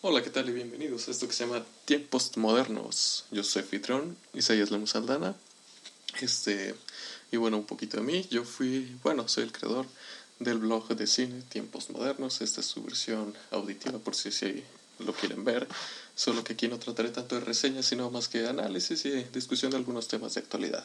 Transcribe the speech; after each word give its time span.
Hola, 0.00 0.22
¿qué 0.22 0.30
tal 0.30 0.48
y 0.48 0.52
bienvenidos 0.52 1.08
a 1.08 1.10
esto 1.10 1.26
que 1.26 1.34
se 1.34 1.46
llama 1.46 1.62
Tiempos 1.84 2.38
Modernos? 2.38 3.26
Yo 3.30 3.44
soy 3.44 3.64
Fitrón, 3.64 4.16
Isaías 4.32 4.70
Lemus 4.70 4.96
Aldana. 4.96 5.34
Este, 6.22 6.74
y 7.30 7.36
bueno, 7.36 7.58
un 7.58 7.66
poquito 7.66 7.98
de 7.98 8.02
mí. 8.02 8.26
Yo 8.30 8.44
fui, 8.44 8.96
bueno, 9.02 9.28
soy 9.28 9.44
el 9.44 9.52
creador 9.52 9.84
del 10.38 10.56
blog 10.56 10.88
de 10.88 11.06
cine 11.06 11.42
Tiempos 11.50 11.90
Modernos. 11.90 12.40
Esta 12.40 12.62
es 12.62 12.66
su 12.66 12.82
versión 12.82 13.34
auditiva 13.50 13.98
por 13.98 14.14
si, 14.14 14.32
si 14.32 14.64
lo 15.00 15.12
quieren 15.12 15.44
ver. 15.44 15.68
Solo 16.18 16.42
que 16.42 16.54
aquí 16.54 16.66
no 16.66 16.80
trataré 16.80 17.10
tanto 17.10 17.36
de 17.36 17.42
reseñas, 17.42 17.86
sino 17.86 18.10
más 18.10 18.26
que 18.26 18.44
análisis 18.44 19.04
y 19.04 19.10
discusión 19.32 19.70
de 19.70 19.76
algunos 19.76 20.08
temas 20.08 20.34
de 20.34 20.40
actualidad. 20.40 20.84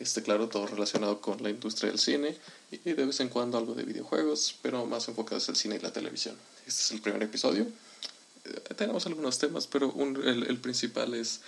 Este, 0.00 0.20
claro, 0.20 0.48
todo 0.48 0.66
relacionado 0.66 1.20
con 1.20 1.40
la 1.44 1.50
industria 1.50 1.90
del 1.90 2.00
cine 2.00 2.36
y 2.72 2.78
de 2.78 3.06
vez 3.06 3.20
en 3.20 3.28
cuando 3.28 3.56
algo 3.56 3.74
de 3.74 3.84
videojuegos, 3.84 4.56
pero 4.62 4.84
más 4.84 5.06
enfocados 5.06 5.48
al 5.48 5.54
cine 5.54 5.76
y 5.76 5.78
la 5.78 5.92
televisión. 5.92 6.34
Este 6.66 6.82
es 6.82 6.90
el 6.90 7.00
primer 7.00 7.22
episodio. 7.22 7.68
Eh, 8.44 8.74
tenemos 8.76 9.06
algunos 9.06 9.38
temas, 9.38 9.68
pero 9.68 9.94
el, 10.24 10.58
principal 10.58 11.14
es 11.14 11.42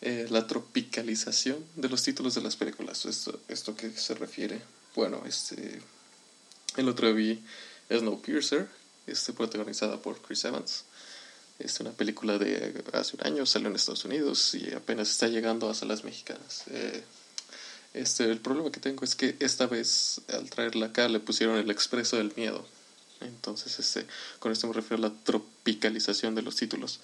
eh, 0.00 0.28
la 0.30 0.46
tropicalización 0.46 1.58
de 1.74 1.88
los 1.88 2.04
títulos 2.04 2.36
de 2.36 2.42
las 2.42 2.54
películas. 2.54 3.06
Esto, 3.06 3.40
esto 3.48 3.74
que 3.74 3.90
se 3.90 4.14
refiere, 4.14 4.62
bueno, 4.94 5.24
este, 5.26 5.82
el 6.76 6.88
otro 6.88 7.12
vi 7.12 7.42
Snowpiercer, 7.90 8.68
este, 9.08 9.32
protagonizada 9.32 10.00
por 10.00 10.22
Chris 10.22 10.44
Evans. 10.44 10.84
Es 11.58 11.80
una 11.80 11.90
película 11.90 12.38
de 12.38 12.84
hace 12.92 13.16
un 13.16 13.26
año, 13.26 13.44
salió 13.44 13.68
en 13.68 13.74
Estados 13.74 14.04
Unidos 14.04 14.54
y 14.54 14.72
apenas 14.72 15.10
está 15.10 15.26
llegando 15.26 15.68
a 15.68 15.74
salas 15.74 16.04
mexicanas. 16.04 16.64
Eh, 16.68 17.02
este, 17.94 18.24
el 18.30 18.38
problema 18.38 18.70
que 18.70 18.80
tengo 18.80 19.04
es 19.04 19.16
que 19.16 19.36
esta 19.40 19.66
vez 19.66 20.20
al 20.32 20.48
traerla 20.50 20.86
acá 20.86 21.08
le 21.08 21.18
pusieron 21.18 21.56
el 21.56 21.70
expreso 21.70 22.16
del 22.16 22.32
miedo. 22.36 22.64
Entonces, 23.20 23.78
este, 23.80 24.06
con 24.38 24.52
esto 24.52 24.68
me 24.68 24.74
refiero 24.74 25.04
a 25.04 25.08
la 25.08 25.14
tropicalización 25.24 26.36
de 26.36 26.42
los 26.42 26.54
títulos. 26.54 27.00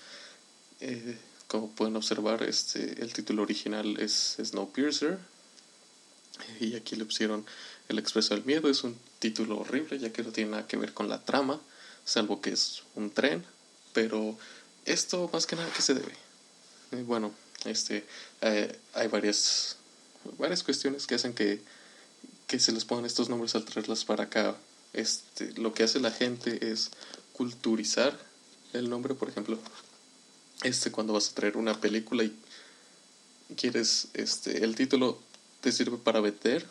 Eh, 0.81 1.19
como 1.49 1.71
pueden 1.71 1.97
observar, 1.97 2.43
este, 2.45 3.03
el 3.03 3.13
título 3.13 3.43
original 3.43 3.99
es 3.99 4.37
Snowpiercer. 4.41 5.19
Y 6.61 6.75
aquí 6.75 6.97
le 6.97 7.05
pusieron 7.05 7.45
El 7.89 7.99
Expreso 7.99 8.35
del 8.35 8.45
Miedo. 8.45 8.69
Es 8.69 8.85
un 8.85 8.97
título 9.19 9.59
horrible, 9.59 9.99
ya 9.99 10.13
que 10.13 10.23
no 10.23 10.31
tiene 10.31 10.51
nada 10.51 10.67
que 10.67 10.77
ver 10.77 10.93
con 10.93 11.09
la 11.09 11.25
trama, 11.25 11.61
salvo 12.05 12.41
que 12.41 12.51
es 12.51 12.83
un 12.95 13.11
tren. 13.11 13.45
Pero 13.95 14.37
esto, 14.85 15.31
más 15.33 15.47
que 15.47 15.57
nada, 15.57 15.73
¿qué 15.75 15.81
se 15.81 15.95
debe? 15.95 16.13
Eh, 16.93 17.03
bueno, 17.07 17.33
este, 17.65 18.05
eh, 18.43 18.79
hay 18.93 19.09
varias 19.09 19.79
varias 20.39 20.63
cuestiones 20.63 21.07
que 21.07 21.15
hacen 21.15 21.35
que, 21.35 21.61
que 22.47 22.59
se 22.59 22.73
les 22.73 22.85
pongan 22.85 23.05
estos 23.05 23.29
nombres 23.29 23.55
al 23.55 23.65
traerlas 23.65 24.05
para 24.05 24.25
acá. 24.25 24.57
Este, 24.93 25.53
lo 25.55 25.75
que 25.75 25.85
hace 25.85 26.01
la 26.01 26.11
gente 26.11 26.71
es 26.71 26.91
culturizar 27.33 28.19
el 28.73 28.91
nombre, 28.91 29.15
por 29.15 29.29
ejemplo, 29.29 29.59
este 30.63 30.91
cuando 30.91 31.13
vas 31.13 31.31
a 31.31 31.35
traer 31.35 31.57
una 31.57 31.81
película 31.81 32.25
y 32.25 32.37
quieres 33.57 34.09
este 34.15 34.65
el 34.65 34.75
título 34.75 35.21
te 35.61 35.73
sirve 35.73 35.99
para 35.99 36.21
vender 36.21 36.67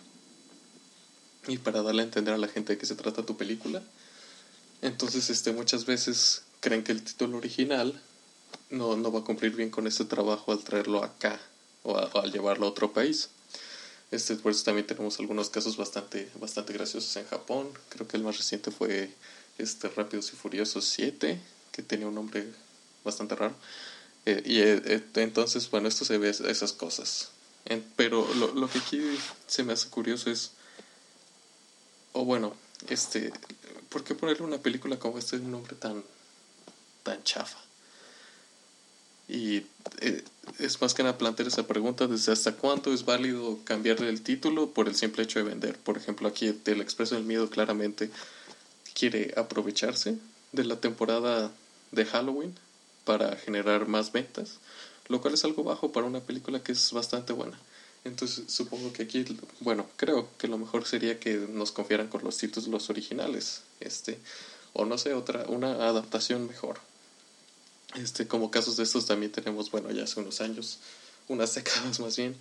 y 1.48 1.58
para 1.58 1.82
darle 1.82 2.02
a 2.02 2.06
entender 2.06 2.34
a 2.34 2.38
la 2.38 2.48
gente 2.48 2.74
de 2.74 2.80
qué 2.80 2.86
se 2.86 2.96
trata 2.96 3.26
tu 3.26 3.38
película. 3.38 3.84
Entonces, 4.82 5.30
este 5.30 5.52
muchas 5.52 5.86
veces 5.86 6.44
creen 6.64 6.82
que 6.82 6.94
el 6.94 7.04
título 7.04 7.38
original 7.38 8.02
no, 8.70 8.96
no 8.96 9.12
va 9.12 9.20
a 9.20 9.24
cumplir 9.24 9.54
bien 9.54 9.70
con 9.70 9.86
ese 9.86 10.06
trabajo 10.06 10.54
al 10.54 10.64
traerlo 10.64 11.04
acá 11.04 11.38
o, 11.84 11.98
al 11.98 12.32
llevarlo 12.32 12.66
a 12.66 12.70
otro 12.70 12.94
país. 12.94 13.30
Este, 14.12 14.36
por 14.38 14.54
eso 14.54 14.64
también 14.64 14.88
tenemos 14.88 15.20
algunos 15.20 15.50
casos 15.50 15.76
bastante, 15.76 16.32
bastante 16.40 16.72
graciosos 16.72 17.14
en 17.18 17.26
Japón. 17.26 17.70
Creo 17.90 18.08
que 18.08 18.16
el 18.16 18.24
más 18.24 18.38
reciente 18.38 18.72
fue 18.72 19.14
este 19.58 19.90
Rápidos 19.90 20.32
y 20.32 20.38
Furiosos 20.38 20.86
7, 20.86 21.38
que 21.74 21.84
tenía 21.84 22.08
un 22.08 22.16
nombre 22.16 22.48
bastante 23.04 23.36
raro. 23.36 23.56
Eh, 24.26 24.42
y 24.46 24.60
eh, 24.60 25.04
entonces, 25.16 25.70
bueno, 25.70 25.90
esto 25.90 26.06
se 26.06 26.18
ve 26.18 26.30
esas 26.30 26.72
cosas. 26.72 27.32
Pero 27.98 28.26
lo, 28.36 28.54
lo 28.54 28.70
que 28.70 28.78
aquí 28.78 29.02
se 29.48 29.64
me 29.64 29.74
hace 29.74 29.90
curioso 29.90 30.32
es, 30.32 30.52
o 32.14 32.24
bueno, 32.24 32.56
este, 32.88 33.34
¿por 33.90 34.06
qué 34.06 34.16
ponerle 34.16 34.46
una 34.46 34.60
película 34.60 34.98
como 34.98 35.18
este 35.18 35.38
un 35.38 35.52
nombre 35.52 35.76
tan, 35.76 36.04
tan 37.04 37.24
chafa? 37.24 37.60
Y 39.28 39.66
eh, 40.02 40.24
es 40.60 40.82
más 40.82 40.94
que 40.94 41.04
nada 41.04 41.18
plantear 41.18 41.48
esa 41.48 41.66
pregunta 41.66 42.08
desde 42.08 42.32
hasta 42.32 42.54
cuánto 42.54 42.94
es 42.94 43.06
válido 43.06 43.60
cambiarle 43.64 44.10
el 44.10 44.22
título 44.22 44.72
por 44.72 44.88
el 44.88 44.96
simple 44.96 45.24
hecho 45.24 45.40
de 45.40 45.46
vender. 45.46 45.78
Por 45.78 45.98
ejemplo, 45.98 46.28
aquí 46.28 46.54
el 46.66 46.82
Expreso 46.82 47.16
del 47.16 47.24
Miedo 47.24 47.50
claramente 47.50 48.10
quiere 48.94 49.34
aprovecharse 49.38 50.18
de 50.52 50.66
la 50.66 50.80
temporada 50.80 51.52
de 51.92 52.06
Halloween 52.06 52.54
para 53.06 53.36
generar 53.38 53.88
más 53.88 54.12
ventas, 54.12 54.60
lo 55.08 55.22
cual 55.22 55.34
es 55.34 55.44
algo 55.44 55.64
bajo 55.64 55.92
para 55.92 56.06
una 56.06 56.22
película 56.22 56.64
que 56.64 56.74
es 56.74 56.92
bastante 56.92 57.34
buena. 57.34 57.58
Entonces 58.06 58.46
supongo 58.48 58.92
que 58.92 59.04
aquí, 59.04 59.26
bueno, 59.62 59.88
creo 59.96 60.28
que 60.38 60.48
lo 60.48 60.58
mejor 60.58 60.86
sería 60.86 61.20
que 61.20 61.36
nos 61.36 61.72
confiaran 61.72 62.08
con 62.08 62.24
los 62.24 62.38
títulos 62.38 62.90
originales, 62.90 63.62
este, 63.80 64.20
o 64.74 64.86
no 64.86 64.98
sé, 64.98 65.14
otra, 65.14 65.46
una 65.48 65.72
adaptación 65.88 66.48
mejor. 66.48 66.80
Este, 67.96 68.28
como 68.28 68.50
casos 68.50 68.78
de 68.78 68.84
estos 68.84 69.06
también 69.06 69.32
tenemos, 69.32 69.70
bueno, 69.70 69.92
ya 69.92 70.04
hace 70.04 70.20
unos 70.20 70.42
años, 70.42 70.80
unas 71.28 71.54
décadas 71.56 72.00
más 72.00 72.18
bien, 72.18 72.36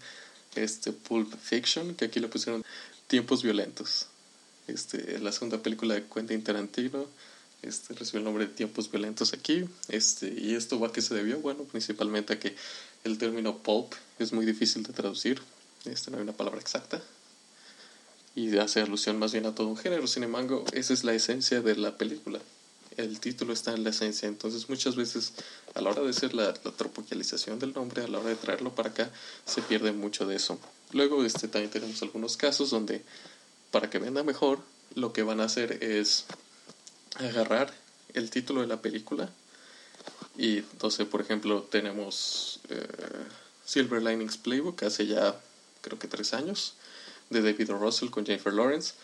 este 0.55 0.93
Pulp 0.93 1.35
Fiction, 1.39 1.95
que 1.95 2.07
aquí 2.07 2.21
le 2.21 2.29
pusieron 2.29 2.65
Tiempos 3.07 3.43
Violentos. 3.43 4.07
Este, 4.67 5.19
la 5.19 5.33
segunda 5.33 5.63
película 5.63 5.95
de 5.95 6.05
Quentin 6.05 6.43
Tarantino, 6.43 7.07
este, 7.63 7.95
recibió 7.95 8.19
el 8.21 8.25
nombre 8.25 8.47
de 8.47 8.53
Tiempos 8.53 8.91
Violentos 8.91 9.33
aquí. 9.33 9.65
Este, 9.89 10.33
y 10.37 10.55
esto 10.55 10.81
va 10.81 10.89
a 10.89 10.93
qué 10.93 11.03
se 11.03 11.15
debió, 11.15 11.39
bueno, 11.41 11.65
principalmente 11.65 12.33
a 12.33 12.41
que 12.41 12.57
el 13.05 13.19
término 13.19 13.59
pulp 13.59 13.93
es 14.19 14.33
muy 14.33 14.47
difícil 14.47 14.83
de 14.85 14.93
traducir, 14.93 15.43
este, 15.85 16.11
no 16.11 16.17
hay 16.17 16.23
una 16.23 16.33
palabra 16.33 16.61
exacta. 16.61 17.03
Y 18.35 18.57
hace 18.57 18.81
alusión 18.81 19.19
más 19.19 19.33
bien 19.33 19.45
a 19.45 19.55
todo 19.55 19.69
un 19.69 19.77
género, 19.77 20.07
sin 20.07 20.23
embargo, 20.23 20.65
esa 20.73 20.95
es 20.95 21.05
la 21.05 21.13
esencia 21.13 21.61
de 21.61 21.77
la 21.77 21.99
película 21.99 22.41
el 22.97 23.21
título 23.21 23.53
está 23.53 23.73
en 23.73 23.85
la 23.85 23.91
esencia. 23.91 24.29
Entonces 24.29 24.69
muchas 24.69 24.97
veces 24.97 25.33
a 25.75 25.81
la 25.81 25.91
hora 25.91 26.03
de 26.03 26.11
hacer 26.11 26.35
la, 26.35 26.55
la 26.65 26.73
tropicalización 26.73 27.59
del 27.59 27.73
nombre, 27.73 28.05
a 28.05 28.09
la 28.09 28.19
hora 28.19 28.31
de 28.31 28.37
traerlo 28.37 28.75
para 28.75 28.91
acá, 28.91 29.11
se 29.47 29.63
pierde 29.63 29.93
mucho 29.93 30.27
de 30.27 30.37
eso. 30.37 30.59
Luego 30.93 31.25
este, 31.25 31.49
también 31.49 31.71
tenemos 31.71 32.03
algunos 32.03 32.37
casos 32.37 32.71
donde 32.71 33.03
para 33.71 33.89
que 33.89 33.99
venda 33.99 34.23
mejor, 34.23 34.61
lo 34.95 35.13
que 35.13 35.23
van 35.23 35.41
a 35.41 35.45
hacer 35.45 35.83
es 35.83 36.27
agarrar 37.17 37.73
el 38.15 38.31
título 38.31 38.61
de 38.61 38.67
la 38.67 38.83
película 38.83 39.31
y 40.37 40.59
entonces 40.59 41.07
por 41.07 41.21
ejemplo 41.21 41.63
tenemos 41.63 42.61
eh, 42.69 42.87
Silver 43.65 44.03
Linings 44.03 44.37
Playbook 44.37 44.83
hace 44.85 45.07
ya 45.07 45.39
creo 45.81 45.99
que 45.99 46.09
tres 46.09 46.35
años 46.35 46.75
de 47.31 47.43
David. 47.43 47.71
Russell 47.71 48.11
con 48.11 48.27
Jennifer 48.27 48.53
Lawrence 48.53 48.95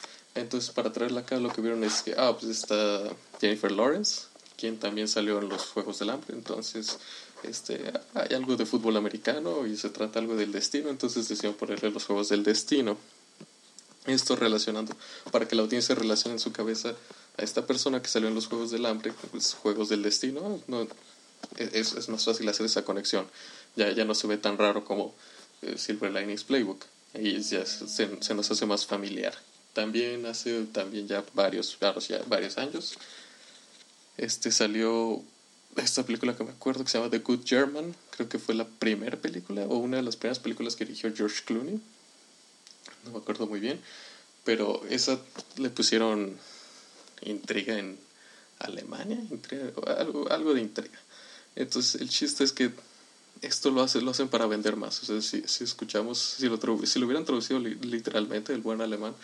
entonces, 0.40 0.70
para 0.70 0.92
traerla 0.92 1.20
acá, 1.20 1.38
lo 1.38 1.50
que 1.50 1.60
vieron 1.60 1.84
es 1.84 2.02
que, 2.02 2.14
ah, 2.16 2.36
pues 2.38 2.50
está 2.50 3.02
Jennifer 3.40 3.70
Lawrence, 3.70 4.22
quien 4.56 4.78
también 4.78 5.08
salió 5.08 5.38
en 5.38 5.48
los 5.48 5.66
Juegos 5.66 5.98
del 5.98 6.10
Hambre. 6.10 6.34
Entonces, 6.34 6.98
este, 7.42 7.92
hay 8.14 8.34
algo 8.34 8.56
de 8.56 8.66
fútbol 8.66 8.96
americano 8.96 9.66
y 9.66 9.76
se 9.76 9.90
trata 9.90 10.18
algo 10.18 10.36
del 10.36 10.52
destino. 10.52 10.90
Entonces, 10.90 11.28
decidieron 11.28 11.56
ponerle 11.56 11.90
los 11.90 12.04
Juegos 12.04 12.28
del 12.28 12.42
Destino. 12.42 12.96
Esto 14.06 14.36
relacionando, 14.36 14.96
para 15.30 15.46
que 15.46 15.54
la 15.54 15.62
audiencia 15.62 15.94
relacione 15.94 16.34
en 16.34 16.40
su 16.40 16.52
cabeza 16.52 16.94
a 17.36 17.42
esta 17.42 17.66
persona 17.66 18.00
que 18.00 18.08
salió 18.08 18.28
en 18.28 18.34
los 18.34 18.46
Juegos 18.46 18.70
del 18.70 18.86
Hambre, 18.86 19.12
pues, 19.30 19.54
Juegos 19.54 19.88
del 19.88 20.02
Destino. 20.02 20.60
No, 20.66 20.86
es, 21.56 21.92
es 21.92 22.08
más 22.08 22.24
fácil 22.24 22.48
hacer 22.48 22.66
esa 22.66 22.84
conexión. 22.84 23.26
Ya, 23.76 23.90
ya 23.92 24.04
no 24.04 24.14
se 24.14 24.26
ve 24.26 24.38
tan 24.38 24.58
raro 24.58 24.84
como 24.84 25.14
eh, 25.62 25.76
Silver 25.76 26.12
Linings 26.12 26.44
Playbook. 26.44 26.84
Y 27.14 27.40
ya 27.40 27.64
se 27.64 28.34
nos 28.34 28.50
hace 28.50 28.66
más 28.66 28.86
familiar 28.86 29.34
también 29.78 30.26
hace 30.26 30.64
también 30.64 31.06
ya 31.06 31.24
varios, 31.34 31.76
claro, 31.78 32.00
ya 32.00 32.20
varios 32.26 32.58
años, 32.58 32.94
este 34.16 34.50
salió 34.50 35.22
esta 35.76 36.04
película 36.04 36.36
que 36.36 36.42
me 36.42 36.50
acuerdo 36.50 36.82
que 36.82 36.90
se 36.90 36.98
llama 36.98 37.10
The 37.10 37.20
Good 37.20 37.46
German, 37.46 37.94
creo 38.10 38.28
que 38.28 38.40
fue 38.40 38.56
la 38.56 38.66
primera 38.66 39.16
película 39.16 39.62
o 39.66 39.76
una 39.76 39.98
de 39.98 40.02
las 40.02 40.16
primeras 40.16 40.40
películas 40.40 40.74
que 40.74 40.84
dirigió 40.84 41.14
George 41.14 41.44
Clooney, 41.44 41.80
no 43.04 43.12
me 43.12 43.18
acuerdo 43.18 43.46
muy 43.46 43.60
bien, 43.60 43.80
pero 44.42 44.82
esa 44.90 45.16
le 45.58 45.70
pusieron 45.70 46.36
intriga 47.22 47.78
en 47.78 48.00
Alemania, 48.58 49.20
intriga, 49.30 49.70
algo, 49.96 50.28
algo 50.28 50.54
de 50.54 50.60
intriga. 50.60 50.98
Entonces 51.54 52.00
el 52.00 52.08
chiste 52.08 52.42
es 52.42 52.50
que 52.50 52.72
esto 53.42 53.70
lo, 53.70 53.82
hace, 53.82 54.00
lo 54.00 54.10
hacen 54.10 54.26
para 54.26 54.48
vender 54.48 54.74
más. 54.74 55.00
O 55.04 55.06
sea, 55.06 55.22
si, 55.22 55.42
si 55.46 55.62
escuchamos, 55.62 56.18
si 56.18 56.48
lo, 56.48 56.58
si 56.84 56.98
lo 56.98 57.06
hubieran 57.06 57.24
traducido 57.24 57.60
literalmente, 57.60 58.52
el 58.52 58.60
buen 58.60 58.80
alemán, 58.80 59.14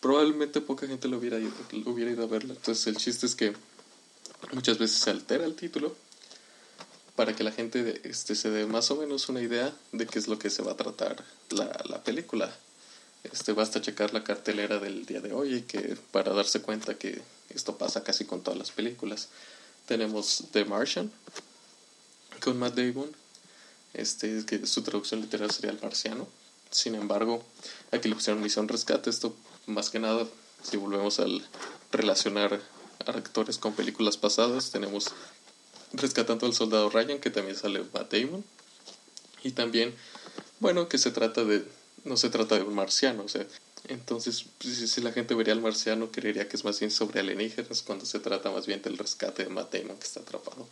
probablemente 0.00 0.60
poca 0.60 0.86
gente 0.86 1.08
lo 1.08 1.18
hubiera 1.18 1.38
ido, 1.38 1.52
hubiera 1.86 2.10
ido 2.10 2.24
a 2.24 2.26
verla. 2.26 2.54
Entonces 2.54 2.86
el 2.86 2.96
chiste 2.96 3.26
es 3.26 3.34
que 3.34 3.54
muchas 4.52 4.78
veces 4.78 4.98
se 4.98 5.10
altera 5.10 5.44
el 5.44 5.54
título 5.54 5.94
para 7.16 7.34
que 7.34 7.44
la 7.44 7.52
gente 7.52 8.02
este, 8.04 8.34
se 8.34 8.50
dé 8.50 8.66
más 8.66 8.90
o 8.90 8.96
menos 8.96 9.28
una 9.28 9.40
idea 9.40 9.74
de 9.92 10.06
qué 10.06 10.18
es 10.18 10.28
lo 10.28 10.38
que 10.38 10.50
se 10.50 10.62
va 10.62 10.72
a 10.72 10.76
tratar 10.76 11.24
la, 11.50 11.82
la 11.88 12.04
película. 12.04 12.54
Este, 13.24 13.52
basta 13.52 13.80
checar 13.80 14.12
la 14.12 14.22
cartelera 14.22 14.78
del 14.78 15.06
día 15.06 15.20
de 15.20 15.32
hoy 15.32 15.54
y 15.54 15.62
que 15.62 15.96
para 16.12 16.32
darse 16.32 16.60
cuenta 16.60 16.96
que 16.96 17.22
esto 17.50 17.76
pasa 17.78 18.04
casi 18.04 18.24
con 18.24 18.42
todas 18.42 18.58
las 18.58 18.70
películas. 18.70 19.28
Tenemos 19.86 20.44
The 20.52 20.64
Martian 20.64 21.10
con 22.40 22.58
Matt 22.58 22.74
Damon, 22.74 23.10
este, 23.94 24.44
que 24.44 24.66
su 24.66 24.82
traducción 24.82 25.20
literal 25.20 25.50
sería 25.50 25.70
El 25.70 25.80
Marciano. 25.80 26.28
Sin 26.70 26.94
embargo, 26.94 27.42
aquí 27.92 28.08
le 28.08 28.14
pusieron 28.14 28.42
Misión 28.42 28.68
Rescate. 28.68 29.10
Esto, 29.10 29.34
más 29.66 29.90
que 29.90 29.98
nada, 29.98 30.26
si 30.62 30.76
volvemos 30.76 31.20
al 31.20 31.46
relacionar 31.92 32.60
a 33.06 33.10
actores 33.10 33.58
con 33.58 33.74
películas 33.74 34.16
pasadas, 34.16 34.70
tenemos 34.70 35.12
Rescatando 35.92 36.46
al 36.46 36.52
Soldado 36.52 36.90
Ryan, 36.90 37.20
que 37.20 37.30
también 37.30 37.56
sale 37.56 37.82
Matt 37.94 38.12
Damon. 38.12 38.44
Y 39.44 39.52
también, 39.52 39.94
bueno, 40.58 40.88
que 40.88 40.98
se 40.98 41.10
trata 41.10 41.44
de. 41.44 41.64
No 42.04 42.16
se 42.16 42.28
trata 42.28 42.56
de 42.56 42.62
un 42.62 42.74
marciano, 42.74 43.24
o 43.24 43.28
sea, 43.28 43.46
entonces, 43.88 44.46
si 44.60 45.00
la 45.00 45.12
gente 45.12 45.34
vería 45.34 45.52
al 45.52 45.60
marciano, 45.60 46.10
creería 46.10 46.48
que 46.48 46.56
es 46.56 46.64
más 46.64 46.78
bien 46.78 46.90
sobre 46.90 47.20
alienígenas, 47.20 47.82
cuando 47.82 48.04
se 48.04 48.18
trata 48.18 48.50
más 48.50 48.66
bien 48.66 48.82
del 48.82 48.98
rescate 48.98 49.44
de 49.44 49.50
Matt 49.50 49.72
Damon, 49.72 49.96
que 49.96 50.06
está 50.06 50.20
atrapado 50.20 50.68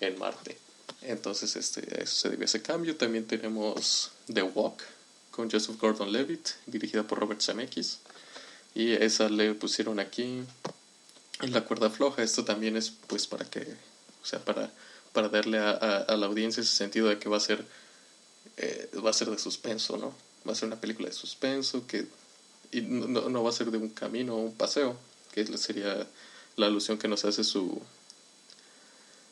en 0.00 0.18
Marte. 0.18 0.58
Entonces, 1.02 1.54
este, 1.56 2.02
eso 2.02 2.14
se 2.14 2.30
debe 2.30 2.44
a 2.44 2.46
ese 2.46 2.62
cambio. 2.62 2.96
También 2.96 3.26
tenemos 3.26 4.10
The 4.32 4.42
Walk 4.42 4.82
con 5.30 5.50
Joseph 5.50 5.78
Gordon-Levitt, 5.78 6.48
dirigida 6.66 7.04
por 7.04 7.20
Robert 7.20 7.40
Zemeckis. 7.40 7.98
Y 8.74 8.92
esa 8.92 9.28
le 9.28 9.54
pusieron 9.54 10.00
aquí 10.00 10.42
en 11.40 11.52
la 11.52 11.64
cuerda 11.64 11.90
floja. 11.90 12.22
Esto 12.22 12.44
también 12.44 12.76
es 12.76 12.90
pues 12.90 13.26
para 13.26 13.44
que, 13.44 13.60
o 14.22 14.26
sea, 14.26 14.38
para, 14.40 14.72
para 15.12 15.28
darle 15.28 15.58
a, 15.58 15.70
a, 15.70 16.16
la 16.16 16.26
audiencia 16.26 16.62
ese 16.62 16.74
sentido 16.74 17.08
de 17.08 17.18
que 17.18 17.28
va 17.28 17.38
a 17.38 17.40
ser, 17.40 17.64
eh, 18.56 18.90
va 19.04 19.10
a 19.10 19.14
ser 19.14 19.30
de 19.30 19.38
suspenso, 19.38 19.96
¿no? 19.96 20.14
Va 20.46 20.52
a 20.52 20.54
ser 20.54 20.66
una 20.66 20.80
película 20.80 21.08
de 21.08 21.14
suspenso 21.14 21.86
que 21.86 22.06
y 22.70 22.82
no, 22.82 23.28
no 23.28 23.42
va 23.42 23.50
a 23.50 23.52
ser 23.52 23.70
de 23.70 23.78
un 23.78 23.88
camino 23.88 24.34
o 24.34 24.38
un 24.38 24.54
paseo, 24.54 24.96
que 25.32 25.46
sería 25.56 26.06
la 26.56 26.66
alusión 26.66 26.98
que 26.98 27.08
nos 27.08 27.24
hace 27.24 27.44
su, 27.44 27.80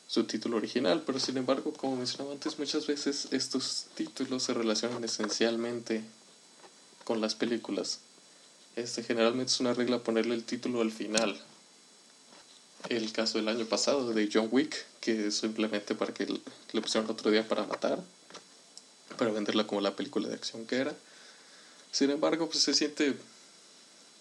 su 0.07 0.23
título 0.23 0.57
original, 0.57 1.03
pero 1.05 1.19
sin 1.19 1.37
embargo, 1.37 1.73
como 1.73 1.97
mencionaba 1.97 2.33
antes, 2.33 2.57
muchas 2.57 2.87
veces 2.87 3.27
estos 3.31 3.85
títulos 3.95 4.43
se 4.43 4.53
relacionan 4.53 5.03
esencialmente 5.03 6.03
con 7.03 7.21
las 7.21 7.35
películas. 7.35 7.99
Este 8.77 9.01
generalmente 9.01 9.51
es 9.51 9.59
una 9.59 9.73
regla 9.73 10.03
ponerle 10.03 10.35
el 10.35 10.43
título 10.43 10.81
al 10.81 10.91
final. 10.91 11.35
El 12.89 13.11
caso 13.11 13.39
del 13.39 13.47
año 13.47 13.65
pasado 13.65 14.13
de 14.13 14.29
John 14.31 14.49
Wick, 14.51 14.85
que 15.01 15.31
simplemente 15.31 15.95
para 15.95 16.13
que 16.13 16.27
le 16.27 16.81
pusieron 16.81 17.09
otro 17.09 17.31
día 17.31 17.47
para 17.47 17.63
matar, 17.63 18.03
para 19.17 19.31
venderla 19.31 19.65
como 19.65 19.81
la 19.81 19.95
película 19.95 20.27
de 20.27 20.35
acción 20.35 20.67
que 20.67 20.75
era. 20.75 20.95
Sin 21.91 22.11
embargo, 22.11 22.47
pues 22.49 22.59
se 22.59 22.75
siente 22.75 23.17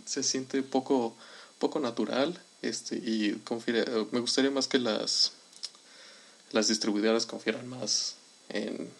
se 0.07 0.23
siente 0.23 0.63
poco 0.63 1.15
poco 1.59 1.79
natural 1.79 2.41
este 2.63 2.97
y 2.97 3.39
me 4.11 4.21
gustaría 4.21 4.51
más 4.51 4.69
que 4.69 4.79
las 4.79 5.33
las 6.53 6.69
distribuidoras 6.69 7.27
confieran 7.27 7.69
más 7.69 8.15
en, 8.49 8.91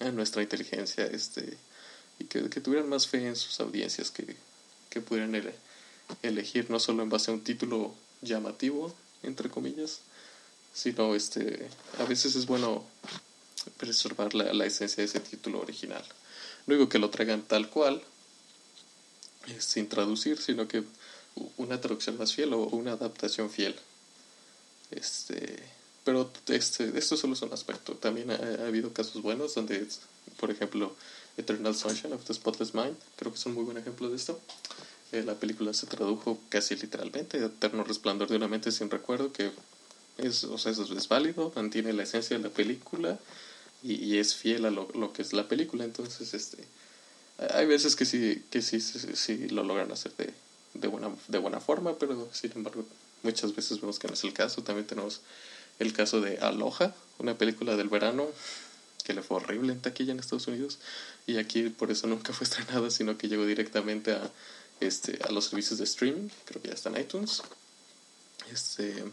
en 0.00 0.16
nuestra 0.16 0.42
inteligencia 0.42 1.06
este 1.06 1.58
y 2.18 2.24
que, 2.24 2.48
que, 2.48 2.60
tuvieran 2.60 2.88
más 2.88 3.06
fe 3.06 3.26
en 3.26 3.36
sus 3.36 3.60
audiencias 3.60 4.10
que, 4.10 4.36
que 4.96 5.02
pudieran 5.02 5.52
elegir 6.22 6.70
no 6.70 6.80
solo 6.80 7.02
en 7.02 7.10
base 7.10 7.30
a 7.30 7.34
un 7.34 7.44
título 7.44 7.94
llamativo 8.22 8.94
entre 9.22 9.50
comillas 9.50 10.00
sino 10.72 11.14
este 11.14 11.68
a 11.98 12.04
veces 12.04 12.34
es 12.34 12.46
bueno 12.46 12.82
preservar 13.76 14.34
la, 14.34 14.54
la 14.54 14.64
esencia 14.64 15.02
de 15.02 15.04
ese 15.04 15.20
título 15.20 15.60
original 15.60 16.02
no 16.66 16.74
digo 16.74 16.88
que 16.88 16.98
lo 16.98 17.10
traigan 17.10 17.42
tal 17.42 17.68
cual 17.68 18.02
sin 19.58 19.86
traducir 19.86 20.40
sino 20.40 20.66
que 20.66 20.82
una 21.58 21.78
traducción 21.78 22.16
más 22.16 22.32
fiel 22.32 22.54
o 22.54 22.60
una 22.60 22.92
adaptación 22.92 23.50
fiel 23.50 23.76
este 24.90 25.76
pero 26.06 26.30
este, 26.46 26.96
esto 26.96 27.16
solo 27.16 27.32
es 27.32 27.42
un 27.42 27.52
aspecto. 27.52 27.94
También 27.94 28.30
ha, 28.30 28.36
habido 28.64 28.92
casos 28.92 29.22
buenos 29.22 29.56
donde, 29.56 29.88
por 30.38 30.52
ejemplo, 30.52 30.94
Eternal 31.36 31.74
Sunshine 31.74 32.12
of 32.12 32.24
the 32.24 32.34
Spotless 32.34 32.74
Mind, 32.74 32.96
creo 33.16 33.32
que 33.32 33.38
es 33.38 33.46
un 33.46 33.54
muy 33.54 33.64
buen 33.64 33.76
ejemplo 33.76 34.08
de 34.08 34.16
esto. 34.16 34.40
Eh, 35.12 35.22
la 35.22 35.34
película 35.34 35.72
se 35.72 35.86
tradujo 35.86 36.38
casi 36.48 36.76
literalmente, 36.76 37.38
Eterno 37.38 37.84
Resplandor 37.84 38.28
de 38.28 38.36
una 38.36 38.48
mente 38.48 38.72
sin 38.72 38.90
recuerdo, 38.90 39.32
que 39.32 39.50
es, 40.18 40.44
o 40.44 40.58
sea, 40.58 40.72
es, 40.72 41.08
válido, 41.08 41.52
mantiene 41.54 41.92
la 41.92 42.02
esencia 42.02 42.36
de 42.36 42.42
la 42.42 42.50
película 42.50 43.18
y, 43.82 43.94
y 43.94 44.18
es 44.18 44.34
fiel 44.34 44.64
a 44.64 44.70
lo, 44.70 44.88
lo, 44.94 45.12
que 45.12 45.22
es 45.22 45.32
la 45.32 45.46
película. 45.46 45.84
Entonces, 45.84 46.34
este 46.34 46.64
hay 47.38 47.66
veces 47.66 47.96
que 47.96 48.04
sí, 48.04 48.42
que 48.50 48.62
sí, 48.62 48.80
sí, 48.80 49.48
lo 49.48 49.62
logran 49.62 49.92
hacer 49.92 50.12
de, 50.16 50.32
de, 50.74 50.88
buena, 50.88 51.10
de 51.28 51.38
buena 51.38 51.60
forma, 51.60 51.98
pero 51.98 52.28
sin 52.32 52.52
embargo, 52.52 52.84
muchas 53.22 53.54
veces 53.54 53.80
vemos 53.80 53.98
que 53.98 54.08
no 54.08 54.14
es 54.14 54.24
el 54.24 54.32
caso. 54.32 54.62
También 54.62 54.86
tenemos 54.86 55.20
el 55.78 55.92
caso 55.92 56.20
de 56.20 56.38
Aloha, 56.38 56.94
una 57.18 57.36
película 57.36 57.76
del 57.76 57.88
verano 57.88 58.26
que 59.04 59.12
le 59.12 59.22
fue 59.22 59.36
horrible 59.36 59.72
en 59.72 59.80
taquilla 59.80 60.12
en 60.12 60.18
Estados 60.18 60.46
Unidos 60.48 60.78
y 61.26 61.38
aquí 61.38 61.68
por 61.70 61.90
eso 61.90 62.06
nunca 62.06 62.32
fue 62.32 62.44
estrenada, 62.44 62.90
sino 62.90 63.18
que 63.18 63.28
llegó 63.28 63.46
directamente 63.46 64.12
a, 64.12 64.30
este, 64.80 65.18
a 65.26 65.32
los 65.32 65.46
servicios 65.46 65.78
de 65.78 65.84
streaming, 65.84 66.28
creo 66.44 66.62
que 66.62 66.68
ya 66.68 66.74
está 66.74 66.90
en 66.90 67.00
iTunes. 67.00 67.42
Este, 68.52 69.04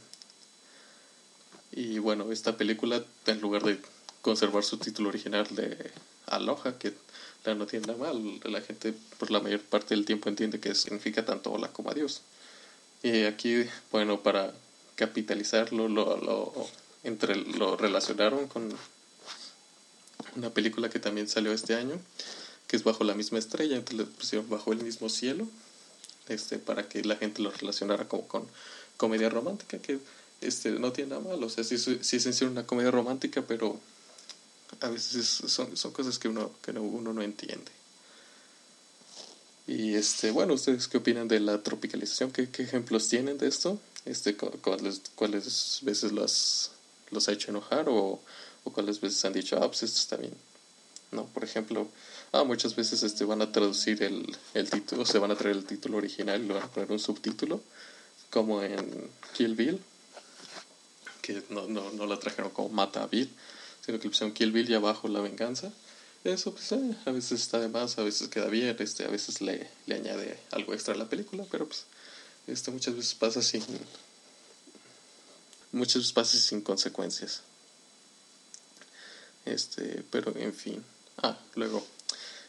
y 1.72 1.98
bueno, 2.00 2.32
esta 2.32 2.56
película, 2.56 3.04
en 3.26 3.42
lugar 3.42 3.64
de 3.64 3.80
conservar 4.22 4.64
su 4.64 4.78
título 4.78 5.10
original 5.10 5.48
de 5.56 5.92
Aloha, 6.28 6.78
que 6.78 6.94
no 7.46 7.66
tiene 7.66 7.88
nada 7.88 8.00
mal, 8.00 8.40
la 8.46 8.62
gente 8.62 8.94
por 9.18 9.32
la 9.32 9.40
mayor 9.40 9.62
parte 9.62 9.96
del 9.96 10.06
tiempo 10.06 10.30
entiende 10.30 10.60
que 10.60 10.76
significa 10.76 11.26
tanto 11.26 11.52
hola 11.52 11.70
como 11.70 11.90
adiós. 11.90 12.22
Y 13.02 13.24
aquí, 13.24 13.66
bueno, 13.92 14.22
para 14.22 14.54
capitalizarlo, 14.96 15.90
lo, 15.90 16.16
lo, 16.18 16.70
entre, 17.04 17.36
lo 17.36 17.76
relacionaron 17.76 18.48
con 18.48 18.74
una 20.36 20.54
película 20.54 20.90
que 20.90 21.00
también 21.00 21.28
salió 21.28 21.52
este 21.54 21.76
año, 21.76 22.00
que 22.68 22.76
es 22.76 22.84
Bajo 22.84 23.04
la 23.04 23.14
misma 23.14 23.40
estrella, 23.40 23.76
entonces 23.76 24.00
le 24.00 24.06
pusieron 24.06 24.50
Bajo 24.50 24.74
el 24.74 24.84
mismo 24.84 25.10
cielo, 25.10 25.48
este, 26.30 26.60
para 26.60 26.88
que 26.88 27.04
la 27.04 27.16
gente 27.16 27.42
lo 27.42 27.52
relacionara 27.52 28.08
como 28.08 28.28
con 28.28 28.48
comedia 28.98 29.30
romántica, 29.30 29.80
que 29.80 30.00
este, 30.42 30.72
no 30.72 30.92
tiene 30.92 31.12
nada 31.12 31.22
malo, 31.22 31.48
o 31.48 31.50
sea, 31.50 31.64
sí, 31.64 31.78
sí 31.78 32.16
es 32.18 32.26
en 32.26 32.34
sí 32.34 32.46
una 32.46 32.66
comedia 32.66 32.92
romántica, 32.92 33.44
pero 33.48 33.80
a 34.82 34.90
veces 34.90 35.26
son, 35.28 35.76
son 35.78 35.92
cosas 35.92 36.20
que 36.20 36.28
uno, 36.28 36.52
que 36.62 36.72
uno 36.72 37.14
no 37.14 37.22
entiende. 37.22 37.72
Y 39.66 39.96
este, 39.96 40.32
bueno, 40.32 40.54
¿ustedes 40.54 40.88
qué 40.88 40.98
opinan 40.98 41.28
de 41.28 41.40
la 41.40 41.64
tropicalización? 41.64 42.32
¿Qué, 42.32 42.50
qué 42.50 42.64
ejemplos 42.64 43.08
tienen 43.08 43.38
de 43.38 43.48
esto? 43.48 43.80
Este, 44.06 44.36
¿cuáles, 44.36 45.02
¿Cuáles 45.16 45.80
veces 45.84 46.12
los, 46.12 46.72
los 47.12 47.30
ha 47.30 47.32
hecho 47.32 47.52
enojar 47.52 47.86
o, 47.88 48.20
o 48.64 48.72
cuáles 48.72 49.02
veces 49.02 49.24
han 49.26 49.34
dicho, 49.34 49.58
ah, 49.58 49.68
pues 49.68 49.84
esto 49.84 50.00
está 50.00 50.18
bien? 50.18 50.34
No, 51.12 51.26
por 51.28 51.44
ejemplo, 51.44 51.88
ah, 52.32 52.44
muchas 52.44 52.76
veces 52.76 53.04
este, 53.04 53.26
van 53.26 53.42
a 53.42 53.52
traducir 53.52 54.02
el, 54.04 54.36
el 54.54 54.70
título, 54.70 55.06
se 55.06 55.20
van 55.20 55.32
a 55.32 55.36
traer 55.36 55.56
el 55.56 55.66
título 55.66 55.98
original 55.98 56.44
y 56.44 56.48
lo 56.48 56.56
van 56.56 56.64
a 56.64 56.72
poner 56.72 56.92
un 56.92 57.00
subtítulo, 57.00 57.62
como 58.30 58.64
en 58.64 59.10
Kill 59.36 59.56
Bill, 59.56 59.80
que 61.22 61.44
no, 61.50 61.68
no, 61.68 61.92
no 61.92 62.06
la 62.06 62.18
trajeron 62.20 62.52
como 62.52 62.70
Mata 62.70 63.04
a 63.04 63.08
Bill, 63.08 63.30
sino 63.86 64.00
que 64.00 64.06
le 64.06 64.10
pusieron 64.10 64.34
Kill 64.34 64.52
Bill 64.52 64.70
y 64.70 64.74
abajo 64.74 65.08
La 65.08 65.22
Venganza 65.22 65.72
eso 66.24 66.54
pues 66.54 66.72
eh, 66.72 66.96
a 67.06 67.12
veces 67.12 67.42
está 67.42 67.60
de 67.60 67.68
más, 67.68 67.98
a 67.98 68.04
veces 68.04 68.30
queda 68.30 68.48
bien, 68.48 68.76
este, 68.80 69.04
a 69.04 69.10
veces 69.10 69.42
le, 69.42 69.70
le 69.86 69.96
añade 69.96 70.40
algo 70.52 70.74
extra 70.74 70.94
a 70.94 70.98
la 70.98 71.10
película, 71.10 71.46
pero 71.52 71.68
pues 71.68 71.86
este, 72.48 72.72
muchas 72.72 72.96
veces 72.96 73.14
pasa 73.16 73.42
sin 73.42 73.62
muchas 75.74 75.96
veces 75.96 76.14
pasa 76.14 76.38
sin 76.38 76.62
consecuencias. 76.62 77.42
Este, 79.46 80.04
pero 80.10 80.36
en 80.38 80.54
fin. 80.54 80.84
Ah, 81.22 81.38
luego 81.56 81.86